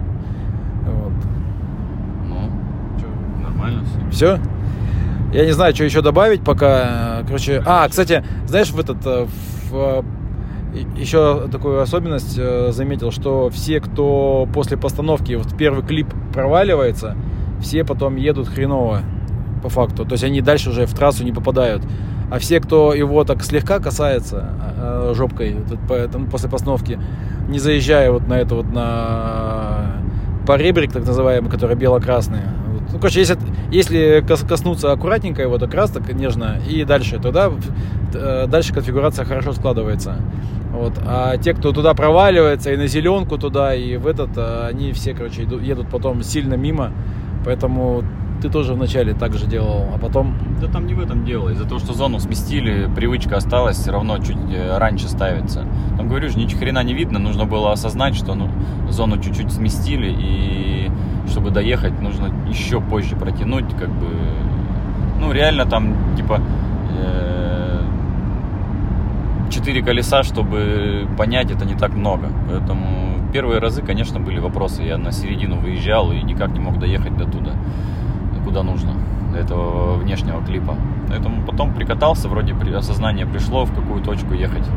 Вот. 0.86 1.14
Ну, 2.28 2.52
что, 2.98 3.08
нормально 3.42 3.84
все. 4.10 4.38
Все? 4.38 4.40
Я 5.34 5.46
не 5.46 5.52
знаю, 5.52 5.76
что 5.76 5.84
еще 5.84 6.02
добавить 6.02 6.44
пока. 6.44 7.22
Короче, 7.28 7.62
а, 7.66 7.88
кстати, 7.88 8.24
знаешь, 8.48 8.72
в 8.72 8.80
этот 8.80 9.06
э, 9.06 9.28
в, 9.70 9.76
э, 9.76 10.04
еще 10.98 11.48
такую 11.52 11.82
особенность 11.82 12.36
э, 12.38 12.72
заметил, 12.72 13.12
что 13.12 13.50
все, 13.50 13.80
кто 13.80 14.48
после 14.52 14.76
постановки 14.76 15.34
вот 15.34 15.56
первый 15.56 15.84
клип 15.84 16.08
проваливается, 16.34 17.16
все 17.62 17.84
потом 17.84 18.16
едут 18.16 18.48
хреново 18.48 19.02
по 19.62 19.70
факту. 19.70 20.04
То 20.06 20.14
есть 20.14 20.24
они 20.24 20.42
дальше 20.42 20.72
уже 20.72 20.88
в 20.88 20.94
трассу 20.96 21.24
не 21.24 21.32
попадают. 21.32 21.84
А 22.32 22.40
все, 22.40 22.60
кто 22.60 22.94
его 22.94 23.24
так 23.24 23.44
слегка 23.44 23.80
касается 23.80 24.50
э, 24.78 25.14
жопкой 25.16 25.56
вот 25.68 25.80
по- 25.88 26.08
там 26.08 26.28
после 26.28 26.50
постановки, 26.50 27.00
не 27.48 27.60
заезжая 27.60 28.12
вот 28.12 28.28
на 28.28 28.36
это 28.36 28.56
вот 28.56 28.72
на 28.72 29.96
поребрик, 30.46 30.92
так 30.92 31.06
называемый, 31.06 31.50
который 31.50 31.76
бело-красный. 31.76 32.42
Ну, 32.92 32.98
короче, 32.98 33.20
если, 33.20 33.38
если 33.72 34.24
кос- 34.28 34.46
коснуться 34.48 34.92
аккуратненько 34.92 35.42
его, 35.42 35.58
так 35.58 35.74
раз, 35.74 35.92
так 35.92 36.12
нежно, 36.14 36.58
и 36.68 36.84
дальше, 36.84 37.20
тогда 37.20 37.52
э, 38.14 38.48
дальше 38.48 38.74
конфигурация 38.74 39.26
хорошо 39.26 39.54
складывается. 39.54 40.16
Вот. 40.72 40.94
А 41.06 41.38
те, 41.38 41.54
кто 41.54 41.72
туда 41.72 41.94
проваливается, 41.94 42.72
и 42.72 42.78
на 42.78 42.88
зеленку 42.88 43.38
туда, 43.38 43.76
и 43.76 43.98
в 43.98 44.08
этот, 44.08 44.30
э, 44.38 44.68
они 44.70 44.92
все, 44.92 45.14
короче, 45.14 45.44
едут 45.44 45.88
потом 45.90 46.24
сильно 46.24 46.56
мимо. 46.56 46.92
Поэтому 47.46 48.04
ты 48.42 48.50
тоже 48.50 48.74
вначале 48.74 49.14
так 49.14 49.34
же 49.34 49.46
делал, 49.46 49.86
а 49.94 49.98
потом... 49.98 50.34
Да 50.62 50.68
там 50.68 50.88
не 50.88 50.94
в 50.94 51.00
этом 51.00 51.26
дело. 51.26 51.50
Из-за 51.50 51.66
того, 51.66 51.80
что 51.80 51.94
зону 51.94 52.20
сместили, 52.20 52.90
привычка 52.96 53.38
осталась, 53.38 53.78
все 53.78 53.92
равно 53.92 54.18
чуть 54.18 54.38
э, 54.52 54.78
раньше 54.78 55.08
ставится. 55.08 55.66
Там, 55.98 56.08
говорю 56.08 56.30
же, 56.30 56.40
ни 56.40 56.48
хрена 56.48 56.84
не 56.84 56.94
видно. 56.94 57.20
Нужно 57.20 57.46
было 57.46 57.72
осознать, 57.72 58.16
что 58.16 58.36
ну, 58.36 58.50
зону 58.90 59.18
чуть-чуть 59.22 59.52
сместили, 59.52 60.16
и 60.18 60.92
чтобы 61.28 61.52
доехать, 61.52 62.02
нужно 62.02 62.32
еще 62.48 62.82
позже 62.82 63.16
протянуть, 63.16 63.70
как 63.80 63.90
бы... 63.90 64.08
Ну, 65.20 65.32
реально 65.32 65.66
там, 65.66 65.96
типа... 66.16 66.42
э, 66.98 67.36
Четыре 69.50 69.82
колеса, 69.82 70.22
чтобы 70.22 71.08
понять, 71.18 71.50
это 71.50 71.66
не 71.66 71.74
так 71.74 71.94
много. 71.96 72.30
Поэтому 72.48 73.16
первые 73.34 73.60
разы, 73.60 73.82
конечно, 73.82 74.20
были 74.20 74.40
вопросы. 74.40 74.84
Я 74.84 74.98
на 75.00 75.12
середину 75.12 75.60
выезжал 75.60 76.12
и 76.12 76.22
никак 76.22 76.52
не 76.52 76.60
мог 76.60 76.78
доехать 76.78 77.18
до 77.18 77.26
туда, 77.26 77.54
куда 78.50 78.64
нужно, 78.64 78.94
этого 79.38 79.94
внешнего 79.98 80.42
клипа. 80.44 80.76
Поэтому 81.08 81.46
потом 81.46 81.72
прикатался, 81.72 82.28
вроде 82.30 82.56
осознание 82.76 83.28
пришло, 83.28 83.66
в 83.66 83.74
какую 83.74 84.02
точку 84.02 84.34
ехать 84.34 84.68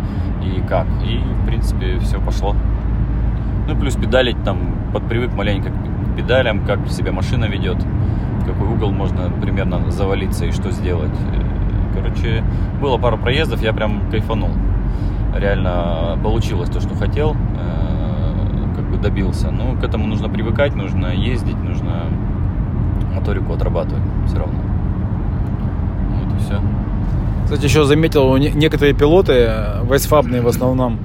и 0.45 0.61
как. 0.69 0.87
И, 1.07 1.19
в 1.19 1.47
принципе, 1.47 1.99
все 2.01 2.21
пошло. 2.21 2.55
Ну, 3.67 3.75
плюс 3.75 3.95
педалить 3.97 4.43
там, 4.45 4.59
подпривык 4.93 5.33
маленько 5.33 5.71
к 5.71 6.17
педалям, 6.17 6.67
как 6.67 6.87
себя 6.89 7.13
машина 7.13 7.47
ведет, 7.47 7.79
в 8.41 8.45
какой 8.45 8.69
угол 8.69 8.91
можно 8.91 9.31
примерно 9.41 9.91
завалиться 9.91 10.45
и 10.45 10.53
что 10.53 10.71
сделать. 10.71 11.17
Короче, 11.95 12.45
было 12.79 12.99
пару 12.99 13.17
проездов, 13.17 13.63
я 13.63 13.73
прям 13.73 14.11
кайфанул. 14.11 14.51
Реально 15.35 16.19
получилось 16.23 16.69
то, 16.69 16.81
что 16.81 16.95
хотел, 16.95 17.35
э, 17.35 18.75
как 18.77 18.85
бы 18.91 18.99
добился. 18.99 19.51
Ну, 19.51 19.77
к 19.81 19.85
этому 19.85 20.07
нужно 20.07 20.29
привыкать, 20.29 20.75
нужно 20.75 21.07
ездить, 21.07 21.57
нужно 21.57 22.03
моторику 23.15 23.53
отрабатывать 23.53 24.03
все 24.27 24.39
равно. 24.39 24.59
Вот 26.11 26.35
и 26.35 26.39
все. 26.43 26.61
Кстати, 27.45 27.65
еще 27.65 27.85
заметил, 27.85 28.37
не- 28.37 28.51
некоторые 28.53 28.95
пилоты, 28.95 29.51
вайсфабные 29.83 30.43
в 30.43 30.47
основном, 30.49 30.99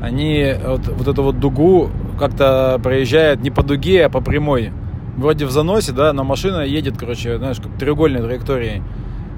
они 0.00 0.54
вот, 0.66 0.88
вот 0.88 1.08
эту 1.08 1.22
вот 1.22 1.38
дугу 1.38 1.90
как-то 2.18 2.80
проезжают 2.82 3.42
не 3.42 3.50
по 3.50 3.62
дуге, 3.62 4.06
а 4.06 4.08
по 4.08 4.20
прямой. 4.20 4.72
Вроде 5.16 5.44
в 5.46 5.50
заносе, 5.50 5.92
да, 5.92 6.12
но 6.12 6.24
машина 6.24 6.62
едет, 6.62 6.96
короче, 6.98 7.38
знаешь, 7.38 7.58
как 7.58 7.72
треугольной 7.78 8.20
траекторией. 8.20 8.82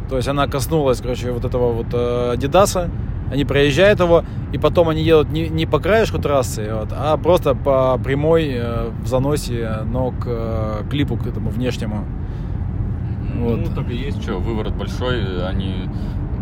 То 0.09 0.17
есть 0.17 0.29
она 0.29 0.47
коснулась, 0.47 1.01
короче, 1.01 1.33
вот 1.33 1.45
этого 1.45 1.73
вот 1.73 1.87
э, 1.93 2.33
Адидаса, 2.35 2.91
они 3.31 3.45
проезжают 3.45 4.01
его, 4.01 4.25
и 4.53 4.59
потом 4.59 4.89
они 4.89 5.03
едут 5.03 5.31
не, 5.31 5.49
не 5.49 5.67
по 5.67 5.79
краешку 5.79 6.19
трассы, 6.19 6.71
вот, 6.73 6.89
а 6.93 7.17
просто 7.17 7.55
по 7.55 7.99
прямой 7.99 8.51
э, 8.53 8.91
в 9.03 9.07
заносе, 9.07 9.81
но 9.87 10.11
к 10.11 10.25
э, 10.27 10.83
клипу, 10.91 11.17
к 11.17 11.27
этому 11.27 11.51
внешнему. 11.51 12.05
Ну, 13.35 13.57
Вот. 13.57 13.75
так 13.75 13.91
и 13.91 13.97
есть, 13.97 14.23
что, 14.23 14.39
выворот 14.39 14.75
большой, 14.75 15.47
они... 15.47 15.89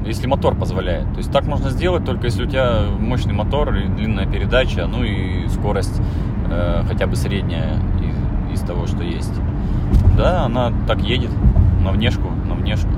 Если 0.04 0.26
мотор 0.26 0.56
позволяет. 0.56 1.04
То 1.12 1.18
есть 1.18 1.30
так 1.30 1.46
можно 1.46 1.70
сделать, 1.70 2.04
только 2.04 2.24
если 2.24 2.44
у 2.44 2.48
тебя 2.48 2.80
мощный 2.98 3.32
мотор 3.32 3.72
и 3.72 3.86
длинная 3.86 4.26
передача, 4.26 4.86
ну 4.88 5.04
и 5.04 5.46
скорость 5.48 6.02
э, 6.50 6.82
хотя 6.88 7.06
бы 7.06 7.14
средняя 7.14 7.78
из, 8.50 8.60
из 8.60 8.66
того, 8.66 8.88
что 8.88 9.04
есть. 9.04 9.32
Да, 10.16 10.44
она 10.44 10.72
так 10.88 11.00
едет 11.02 11.30
на 11.84 11.92
внешку, 11.92 12.28
на 12.48 12.54
внешку. 12.54 12.90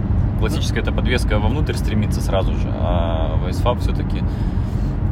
Классическая 0.44 0.80
эта 0.80 0.92
подвеска 0.92 1.38
вовнутрь 1.38 1.72
стремится 1.72 2.20
сразу 2.20 2.52
же, 2.52 2.68
а 2.78 3.38
Вайсфаб 3.42 3.78
все-таки 3.80 4.22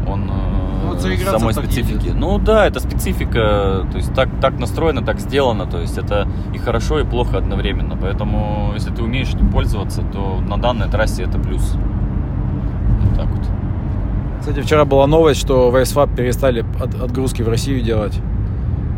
он 0.07 0.31
э, 0.31 0.93
Ну, 0.93 1.39
самой 1.39 1.55
специфики. 1.55 2.11
Ну 2.15 2.39
да, 2.39 2.67
это 2.67 2.81
специфика, 2.81 3.87
то 3.91 3.97
есть 3.97 4.13
так, 4.13 4.29
так 4.43 4.59
настроено, 4.59 5.01
так 5.01 5.21
сделано, 5.21 5.65
то 5.65 5.79
есть 5.81 5.97
это 5.97 6.29
и 6.55 6.59
хорошо, 6.59 7.01
и 7.01 7.05
плохо 7.05 7.39
одновременно. 7.39 7.97
Поэтому, 7.97 8.73
если 8.75 8.91
ты 8.91 9.03
умеешь 9.03 9.31
этим 9.31 9.49
пользоваться, 9.51 10.03
то 10.03 10.39
на 10.47 10.59
данной 10.59 10.91
трассе 10.91 11.23
это 11.23 11.39
плюс. 11.39 11.77
Вот 13.01 13.17
так 13.17 13.27
вот. 13.29 13.47
Кстати, 14.41 14.61
вчера 14.61 14.85
была 14.85 15.07
новость, 15.07 15.41
что 15.41 15.71
Вайсфаб 15.71 16.15
перестали 16.15 16.63
от- 16.79 17.01
отгрузки 17.03 17.41
в 17.41 17.49
Россию 17.49 17.81
делать 17.81 18.21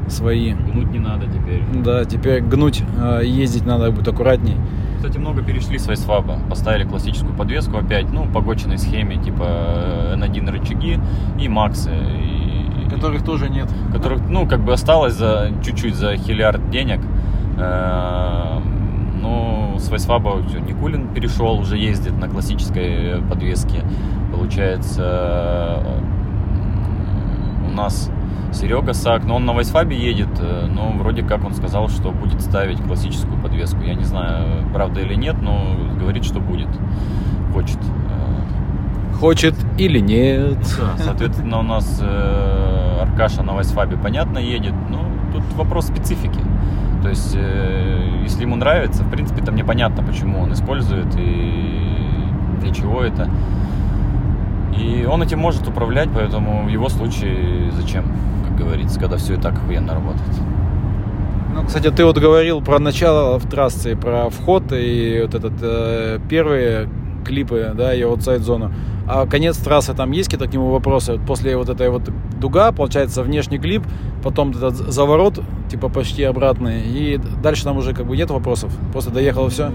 свои. 0.09 0.53
Гнуть 0.53 0.91
не 0.91 0.99
надо 0.99 1.27
теперь. 1.27 1.63
Да, 1.85 2.05
теперь 2.05 2.43
гнуть, 2.43 2.83
э, 3.01 3.21
ездить 3.25 3.67
надо 3.67 3.93
будет 3.93 4.09
аккуратней. 4.09 4.57
Кстати, 5.05 5.19
много 5.19 5.43
перешли 5.43 5.77
с 5.79 5.87
Вайсфаба. 5.87 6.39
Поставили 6.49 6.85
классическую 6.89 7.35
подвеску 7.35 7.77
опять, 7.77 8.11
ну, 8.11 8.25
по 8.27 8.41
гочиной 8.41 8.79
схеме, 8.79 9.17
типа 9.17 9.45
э, 9.47 10.15
N1 10.17 10.51
рычаги 10.51 10.99
и 11.39 11.47
Максы. 11.47 11.91
И, 11.91 12.89
Которых 12.89 13.23
тоже 13.23 13.51
нет. 13.51 13.69
которых, 13.93 14.23
ну, 14.31 14.49
как 14.49 14.65
бы 14.65 14.73
осталось 14.73 15.13
за 15.13 15.51
чуть-чуть 15.63 15.95
за 15.95 16.17
хиллиард 16.17 16.71
денег. 16.71 17.01
Э, 17.59 18.61
Ну, 19.21 19.77
с 19.79 19.91
Вайсфаба 19.91 20.43
все, 20.49 20.61
Никулин 20.61 21.09
перешел, 21.09 21.59
уже 21.61 21.77
ездит 21.77 22.19
на 22.19 22.27
классической 22.27 23.21
подвеске. 23.29 23.83
Получается, 24.33 25.83
э, 25.85 26.01
у 27.69 27.75
нас 27.75 28.11
Серега 28.55 28.95
Сак, 28.95 29.25
но 29.25 29.37
он 29.37 29.45
на 29.45 29.53
Вайсфабе 29.53 29.97
едет, 29.97 30.29
э, 30.39 30.67
но 30.67 30.93
вроде 30.93 31.23
как 31.23 31.45
он 31.45 31.55
сказал, 31.55 31.89
что 31.89 32.13
будет 32.13 32.41
ставить 32.41 32.81
классическую 32.81 33.41
подвеску. 33.41 33.83
Я 33.83 33.95
не 33.95 34.05
знаю, 34.05 34.67
правда 34.73 35.01
или 35.01 35.15
нет, 35.15 35.37
но 35.43 35.77
говорит, 35.99 36.25
что 36.25 36.41
будет. 36.41 36.69
Хочет. 37.53 37.79
Э, 38.11 39.17
Хочет 39.19 39.55
или 39.77 39.99
нет. 39.99 40.59
да, 40.79 41.03
соответственно, 41.03 41.59
у 41.59 41.63
нас 41.63 42.01
э, 42.01 42.99
Аркаша 43.03 43.43
на 43.43 43.55
Вайсфабе, 43.55 43.97
понятно, 43.97 44.39
едет. 44.39 44.75
Ну, 44.89 45.01
тут 45.33 45.43
вопрос 45.57 45.87
специфики. 45.87 46.41
То 47.03 47.11
есть, 47.11 47.37
если 48.23 48.43
ему 48.43 48.57
нравится, 48.57 49.03
в 49.03 49.11
принципе, 49.11 49.43
там 49.43 49.57
непонятно, 49.57 50.03
почему 50.03 50.41
он 50.41 50.55
использует 50.55 51.15
и 51.19 51.85
для 52.63 52.73
чего 52.73 53.03
это. 53.03 53.29
И 54.75 55.05
он 55.05 55.23
этим 55.23 55.39
может 55.39 55.69
управлять, 55.69 56.09
поэтому 56.15 56.65
в 56.65 56.69
его 56.69 56.89
случае 56.89 57.71
зачем, 57.73 58.05
как 58.57 58.67
говорится, 58.67 58.99
когда 59.01 59.17
все 59.17 59.35
и 59.35 59.37
так 59.37 59.55
охуенно 59.55 59.95
работает. 59.95 60.31
Ну, 61.55 61.65
кстати, 61.65 61.91
ты 61.91 62.05
вот 62.05 62.19
говорил 62.19 62.61
про 62.61 62.79
начало 62.79 63.39
в 63.39 63.49
трассе, 63.49 63.97
про 63.97 64.29
вход 64.31 64.65
и 64.73 65.21
вот 65.23 65.35
этот 65.35 65.53
э, 65.63 66.19
первые 66.29 66.89
клипы, 67.25 67.73
да, 67.77 67.95
и 67.95 68.03
аутсайд 68.03 68.43
зону. 68.43 68.73
А 69.07 69.27
конец 69.27 69.57
трассы 69.59 69.95
там 69.95 70.11
есть 70.13 70.31
какие-то 70.31 70.51
к 70.51 70.53
нему 70.53 70.71
вопросы? 70.71 71.13
Вот 71.13 71.27
после 71.27 71.57
вот 71.57 71.69
этой 71.69 71.91
вот 71.91 72.03
дуга, 72.41 72.73
получается, 72.73 73.23
внешний 73.23 73.59
клип, 73.59 73.83
потом 74.23 74.51
этот 74.51 74.75
заворот, 74.75 75.41
типа 75.71 75.89
почти 75.89 76.25
обратный, 76.25 76.83
и 76.83 77.21
дальше 77.43 77.65
там 77.65 77.77
уже 77.77 77.95
как 77.95 78.07
бы 78.07 78.17
нет 78.17 78.31
вопросов. 78.31 78.73
Просто 78.93 79.11
доехал 79.11 79.47
и 79.47 79.51
все. 79.51 79.71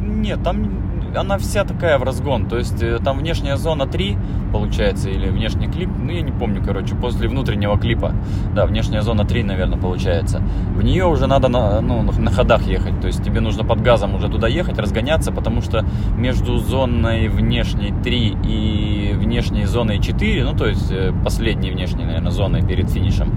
Нет, 0.00 0.42
там 0.42 0.89
она 1.14 1.38
вся 1.38 1.64
такая 1.64 1.98
в 1.98 2.02
разгон. 2.02 2.46
То 2.46 2.58
есть 2.58 2.82
э, 2.82 2.98
там 2.98 3.18
внешняя 3.18 3.56
зона 3.56 3.86
3, 3.86 4.16
получается, 4.52 5.10
или 5.10 5.28
внешний 5.28 5.68
клип, 5.68 5.90
ну 5.96 6.10
я 6.10 6.22
не 6.22 6.32
помню, 6.32 6.62
короче, 6.64 6.94
после 6.94 7.28
внутреннего 7.28 7.78
клипа. 7.78 8.14
Да, 8.54 8.66
внешняя 8.66 9.02
зона 9.02 9.24
3, 9.24 9.44
наверное, 9.44 9.78
получается. 9.78 10.42
В 10.74 10.82
нее 10.82 11.06
уже 11.06 11.26
надо 11.26 11.48
на, 11.48 11.80
ну, 11.80 12.02
на 12.02 12.30
ходах 12.30 12.62
ехать. 12.66 13.00
То 13.00 13.06
есть 13.06 13.22
тебе 13.24 13.40
нужно 13.40 13.64
под 13.64 13.82
газом 13.82 14.14
уже 14.14 14.28
туда 14.28 14.48
ехать, 14.48 14.78
разгоняться, 14.78 15.32
потому 15.32 15.62
что 15.62 15.84
между 16.16 16.58
зоной 16.58 17.28
внешней 17.28 17.92
3 18.02 18.36
и 18.44 19.12
внешней 19.14 19.66
зоной 19.66 20.00
4, 20.00 20.44
ну 20.44 20.56
то 20.56 20.66
есть 20.66 20.90
э, 20.90 21.12
последней 21.24 21.70
внешней, 21.70 22.04
наверное, 22.04 22.30
зоной 22.30 22.62
перед 22.62 22.90
финишем, 22.90 23.32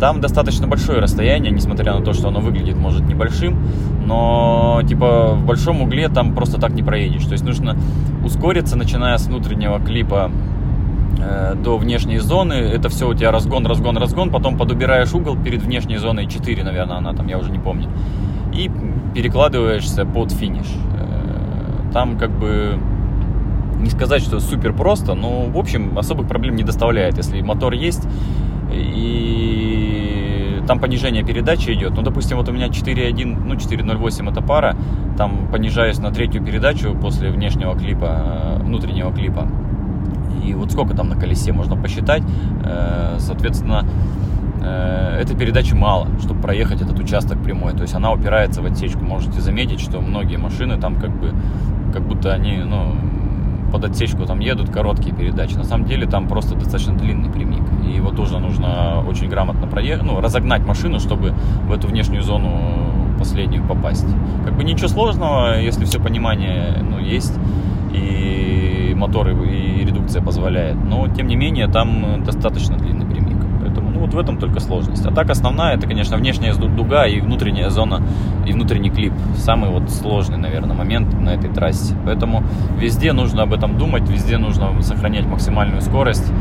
там 0.00 0.20
достаточно 0.20 0.66
большое 0.66 1.00
расстояние, 1.00 1.52
несмотря 1.52 1.94
на 1.94 2.04
то, 2.04 2.12
что 2.12 2.28
оно 2.28 2.40
выглядит, 2.40 2.76
может, 2.76 3.02
небольшим, 3.02 3.58
но 4.08 4.80
типа 4.88 5.34
в 5.34 5.44
большом 5.44 5.82
угле 5.82 6.08
там 6.08 6.34
просто 6.34 6.58
так 6.58 6.72
не 6.72 6.82
проедешь. 6.82 7.24
То 7.26 7.32
есть 7.32 7.44
нужно 7.44 7.76
ускориться, 8.24 8.76
начиная 8.76 9.18
с 9.18 9.26
внутреннего 9.26 9.78
клипа 9.78 10.30
э, 11.18 11.54
до 11.62 11.76
внешней 11.76 12.18
зоны. 12.18 12.54
Это 12.54 12.88
все 12.88 13.08
у 13.08 13.14
тебя 13.14 13.30
разгон, 13.30 13.66
разгон, 13.66 13.98
разгон. 13.98 14.30
Потом 14.30 14.56
подубираешь 14.56 15.12
угол 15.12 15.36
перед 15.36 15.62
внешней 15.62 15.98
зоной 15.98 16.26
4, 16.26 16.64
наверное, 16.64 16.96
она 16.96 17.12
там, 17.12 17.26
я 17.26 17.38
уже 17.38 17.50
не 17.50 17.58
помню. 17.58 17.88
И 18.54 18.70
перекладываешься 19.14 20.06
под 20.06 20.32
финиш. 20.32 20.66
Э, 20.94 21.92
там 21.92 22.16
как 22.16 22.30
бы 22.30 22.78
не 23.78 23.90
сказать, 23.90 24.22
что 24.22 24.40
супер 24.40 24.72
просто, 24.72 25.14
но 25.14 25.44
в 25.44 25.58
общем 25.58 25.98
особых 25.98 26.26
проблем 26.26 26.56
не 26.56 26.64
доставляет, 26.64 27.18
если 27.18 27.42
мотор 27.42 27.74
есть 27.74 28.08
и 28.72 30.47
там 30.68 30.78
понижение 30.78 31.24
передачи 31.24 31.70
идет. 31.70 31.94
Ну, 31.96 32.02
допустим, 32.02 32.36
вот 32.36 32.48
у 32.48 32.52
меня 32.52 32.68
4.1, 32.68 33.42
ну, 33.46 33.54
4.08 33.54 34.30
это 34.30 34.42
пара, 34.42 34.76
там 35.16 35.48
понижаюсь 35.50 35.98
на 35.98 36.10
третью 36.10 36.44
передачу 36.44 36.94
после 36.94 37.30
внешнего 37.30 37.74
клипа, 37.74 38.58
э, 38.58 38.62
внутреннего 38.62 39.10
клипа. 39.10 39.48
И 40.44 40.52
вот 40.52 40.70
сколько 40.70 40.94
там 40.94 41.08
на 41.08 41.16
колесе 41.16 41.52
можно 41.52 41.74
посчитать, 41.74 42.22
э, 42.64 43.16
соответственно, 43.18 43.86
э, 44.60 45.20
этой 45.22 45.36
передачи 45.36 45.72
мало, 45.72 46.06
чтобы 46.20 46.42
проехать 46.42 46.82
этот 46.82 46.98
участок 46.98 47.42
прямой. 47.42 47.72
То 47.72 47.82
есть 47.82 47.94
она 47.94 48.12
упирается 48.12 48.60
в 48.60 48.66
отсечку. 48.66 49.02
Можете 49.02 49.40
заметить, 49.40 49.80
что 49.80 50.02
многие 50.02 50.36
машины 50.36 50.76
там 50.76 50.96
как 50.96 51.10
бы, 51.18 51.32
как 51.94 52.02
будто 52.02 52.34
они, 52.34 52.58
ну, 52.58 52.94
под 53.70 53.84
отсечку 53.84 54.24
там 54.26 54.40
едут 54.40 54.70
короткие 54.70 55.14
передачи. 55.14 55.54
На 55.54 55.64
самом 55.64 55.86
деле 55.86 56.06
там 56.06 56.28
просто 56.28 56.54
достаточно 56.54 56.94
длинный 56.94 57.30
прямик. 57.30 57.62
И 57.86 57.92
его 57.92 58.10
тоже 58.10 58.38
нужно 58.38 59.04
очень 59.06 59.28
грамотно 59.28 59.66
проехать, 59.66 60.04
ну, 60.04 60.20
разогнать 60.20 60.64
машину, 60.66 61.00
чтобы 61.00 61.34
в 61.66 61.72
эту 61.72 61.88
внешнюю 61.88 62.22
зону 62.22 62.50
последнюю 63.18 63.66
попасть. 63.66 64.06
Как 64.44 64.56
бы 64.56 64.64
ничего 64.64 64.88
сложного, 64.88 65.60
если 65.60 65.84
все 65.84 66.00
понимание 66.00 66.82
ну, 66.82 66.98
есть, 66.98 67.34
и 67.92 68.94
моторы 68.96 69.34
и 69.46 69.84
редукция 69.84 70.22
позволяет. 70.22 70.76
Но, 70.84 71.08
тем 71.08 71.26
не 71.26 71.36
менее, 71.36 71.68
там 71.68 72.22
достаточно 72.24 72.76
длинный 72.76 72.97
ну, 73.98 74.06
вот 74.06 74.14
в 74.14 74.18
этом 74.18 74.38
только 74.38 74.60
сложность. 74.60 75.04
А 75.04 75.10
так 75.10 75.30
основная, 75.30 75.76
это, 75.76 75.86
конечно, 75.86 76.16
внешняя 76.16 76.54
дуга 76.54 77.06
и 77.06 77.20
внутренняя 77.20 77.68
зона, 77.70 78.02
и 78.46 78.52
внутренний 78.52 78.90
клип. 78.90 79.12
Самый 79.36 79.70
вот 79.70 79.90
сложный, 79.90 80.38
наверное, 80.38 80.76
момент 80.76 81.12
на 81.20 81.30
этой 81.30 81.50
трассе. 81.50 81.94
Поэтому 82.04 82.42
везде 82.78 83.12
нужно 83.12 83.42
об 83.42 83.52
этом 83.52 83.76
думать, 83.76 84.08
везде 84.08 84.38
нужно 84.38 84.80
сохранять 84.82 85.26
максимальную 85.26 85.82
скорость 85.82 86.32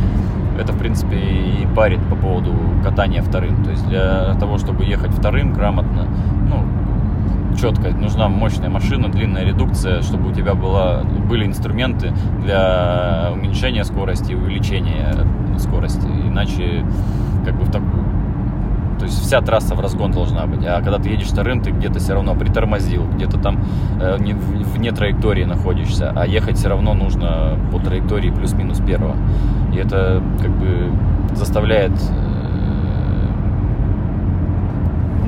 это, 0.60 0.74
в 0.74 0.80
принципе, 0.80 1.18
и 1.18 1.68
парит 1.76 2.00
по 2.10 2.16
поводу 2.16 2.52
катания 2.84 3.22
вторым. 3.22 3.64
То 3.64 3.70
есть 3.70 3.88
для 3.88 4.34
того, 4.40 4.58
чтобы 4.58 4.86
ехать 4.86 5.12
вторым 5.12 5.54
грамотно, 5.54 6.08
ну, 6.50 6.66
четко, 7.58 7.90
нужна 7.90 8.28
мощная 8.28 8.70
машина, 8.70 9.10
длинная 9.10 9.46
редукция, 9.46 10.02
чтобы 10.02 10.30
у 10.30 10.34
тебя 10.34 10.56
была, 10.56 11.04
были 11.04 11.46
инструменты 11.46 12.12
для 12.42 13.30
уменьшения 13.34 13.84
скорости 13.84 14.32
и 14.32 14.36
увеличения 14.36 15.14
скорости. 15.60 16.06
Иначе, 16.06 16.86
как 17.48 17.58
бы 17.58 17.64
в 17.64 17.72
такую 17.72 18.04
то 19.00 19.06
есть 19.06 19.22
вся 19.22 19.42
трасса 19.42 19.76
в 19.76 19.80
разгон 19.80 20.12
должна 20.12 20.48
быть. 20.48 20.66
А 20.66 20.82
когда 20.82 20.98
ты 20.98 21.10
едешь 21.10 21.28
вторым, 21.28 21.62
ты 21.62 21.70
где-то 21.72 22.00
все 22.00 22.14
равно 22.14 22.34
притормозил, 22.36 23.06
где-то 23.16 23.38
там 23.38 23.64
э, 24.02 24.18
не, 24.20 24.34
вне 24.34 24.92
траектории 24.92 25.44
находишься. 25.44 26.12
А 26.16 26.26
ехать 26.26 26.58
все 26.58 26.70
равно 26.70 26.96
нужно 26.96 27.60
по 27.72 27.80
траектории 27.80 28.32
плюс-минус 28.32 28.80
первого. 28.80 29.16
И 29.72 29.78
это 29.78 30.24
как 30.42 30.50
бы 30.50 30.92
заставляет... 31.36 31.92
Э, 31.92 32.38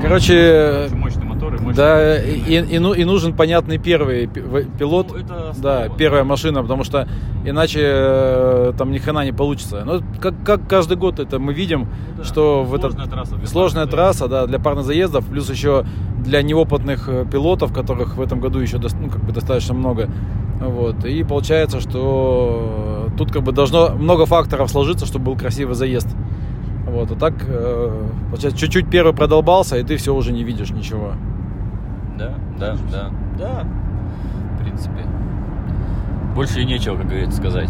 Короче, 0.02 0.88
мощный 0.96 1.26
мощный 1.62 1.78
да, 1.78 2.22
и, 2.22 2.62
и, 2.76 2.80
ну, 2.80 2.94
и 2.94 3.04
нужен 3.04 3.34
понятный 3.34 3.78
первый 3.78 4.28
пилот, 4.28 5.08
Ну, 5.12 5.18
это 5.18 5.54
да, 5.58 5.84
основа, 5.84 5.98
первая 5.98 6.24
да. 6.24 6.28
машина, 6.30 6.62
потому 6.62 6.84
что 6.84 7.08
иначе 7.46 7.80
э, 7.84 8.74
там 8.78 8.92
ни 8.92 8.98
хрена 8.98 9.26
не 9.26 9.32
получится. 9.32 9.84
Ну, 9.86 10.02
как, 10.20 10.34
как 10.44 10.68
каждый 10.68 10.98
год 10.98 11.20
это 11.20 11.40
мы 11.40 11.54
видим, 11.54 11.88
Да. 12.18 12.24
что 12.24 12.64
в 12.64 12.74
этот 12.76 12.92
Сложная 12.94 13.08
трасса 13.08 13.36
для 13.36 13.48
сложная 13.48 13.86
парных 13.86 13.92
трасса, 14.00 14.28
да, 14.28 14.48
для 14.48 14.60
парных 14.60 14.86
заездов, 14.86 15.26
плюс 15.26 15.50
еще 15.50 15.86
для 16.24 16.42
неопытных 16.42 17.10
э, 17.10 17.26
пилотов, 17.32 17.74
которых 17.74 18.18
в 18.18 18.22
этом 18.22 18.40
году 18.40 18.60
еще 18.60 18.78
ну, 18.78 19.10
как 19.10 19.24
бы 19.24 19.32
достаточно 19.32 19.74
много. 19.74 20.10
Вот. 20.60 21.06
И 21.06 21.24
получается, 21.24 21.80
что 21.80 23.10
тут 23.18 23.32
как 23.32 23.44
бы 23.44 23.52
должно 23.52 23.90
много 23.96 24.26
факторов 24.26 24.70
сложиться, 24.70 25.06
чтобы 25.06 25.26
был 25.26 25.38
красивый 25.38 25.76
заезд. 25.76 26.08
Вот. 26.86 27.12
А 27.12 27.16
так, 27.16 27.34
э, 27.48 28.08
получается, 28.30 28.60
чуть-чуть 28.60 28.90
первый 28.90 29.14
продолбался, 29.14 29.78
и 29.78 29.84
ты 29.84 29.96
все 29.98 30.14
уже 30.14 30.34
не 30.34 30.44
видишь 30.44 30.72
ничего. 30.72 31.14
Да, 32.20 32.34
да, 32.60 32.78
да, 32.92 33.10
да. 33.38 33.68
В 34.56 34.64
принципе. 34.64 35.06
Больше 36.36 36.62
и 36.62 36.66
нечего, 36.66 36.98
как 36.98 37.08
говорится, 37.08 37.38
сказать. 37.38 37.70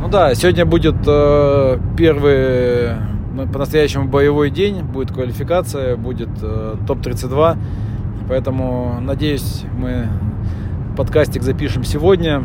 Ну 0.00 0.08
да, 0.08 0.32
сегодня 0.34 0.64
будет 0.64 0.94
э, 1.06 1.78
первый 1.96 2.94
ну, 3.34 3.48
по-настоящему 3.48 4.06
боевой 4.06 4.50
день, 4.50 4.82
будет 4.82 5.12
квалификация, 5.12 5.96
будет 5.96 6.28
э, 6.40 6.76
топ-32. 6.86 7.58
Поэтому, 8.28 8.98
надеюсь, 9.00 9.64
мы 9.76 10.06
подкастик 10.96 11.42
запишем 11.42 11.82
сегодня, 11.82 12.42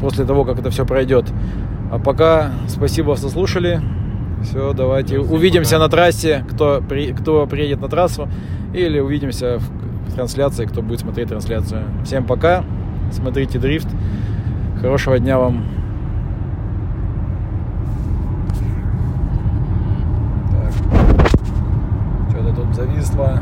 после 0.00 0.24
того, 0.24 0.44
как 0.44 0.60
это 0.60 0.70
все 0.70 0.86
пройдет. 0.86 1.26
А 1.90 1.98
пока 1.98 2.52
спасибо, 2.68 3.16
что 3.16 3.28
слушали. 3.28 3.80
Все, 4.42 4.72
давайте 4.72 5.16
Да, 5.16 5.22
всем 5.24 5.34
увидимся 5.34 5.76
пока. 5.76 5.84
на 5.84 5.90
трассе, 5.90 6.44
кто, 6.50 6.82
при, 6.86 7.12
кто 7.12 7.46
приедет 7.46 7.80
на 7.80 7.88
трассу, 7.88 8.28
или 8.74 9.00
увидимся 9.00 9.58
в 9.58 9.83
трансляции, 10.14 10.66
кто 10.66 10.82
будет 10.82 11.00
смотреть 11.00 11.28
трансляцию. 11.28 11.82
Всем 12.04 12.24
пока, 12.24 12.64
смотрите 13.12 13.58
дрифт, 13.58 13.88
хорошего 14.80 15.18
дня 15.18 15.38
вам. 15.38 15.64
Так. 20.50 20.72
Что-то 22.30 22.54
тут 22.54 22.74
зависло. 22.74 23.40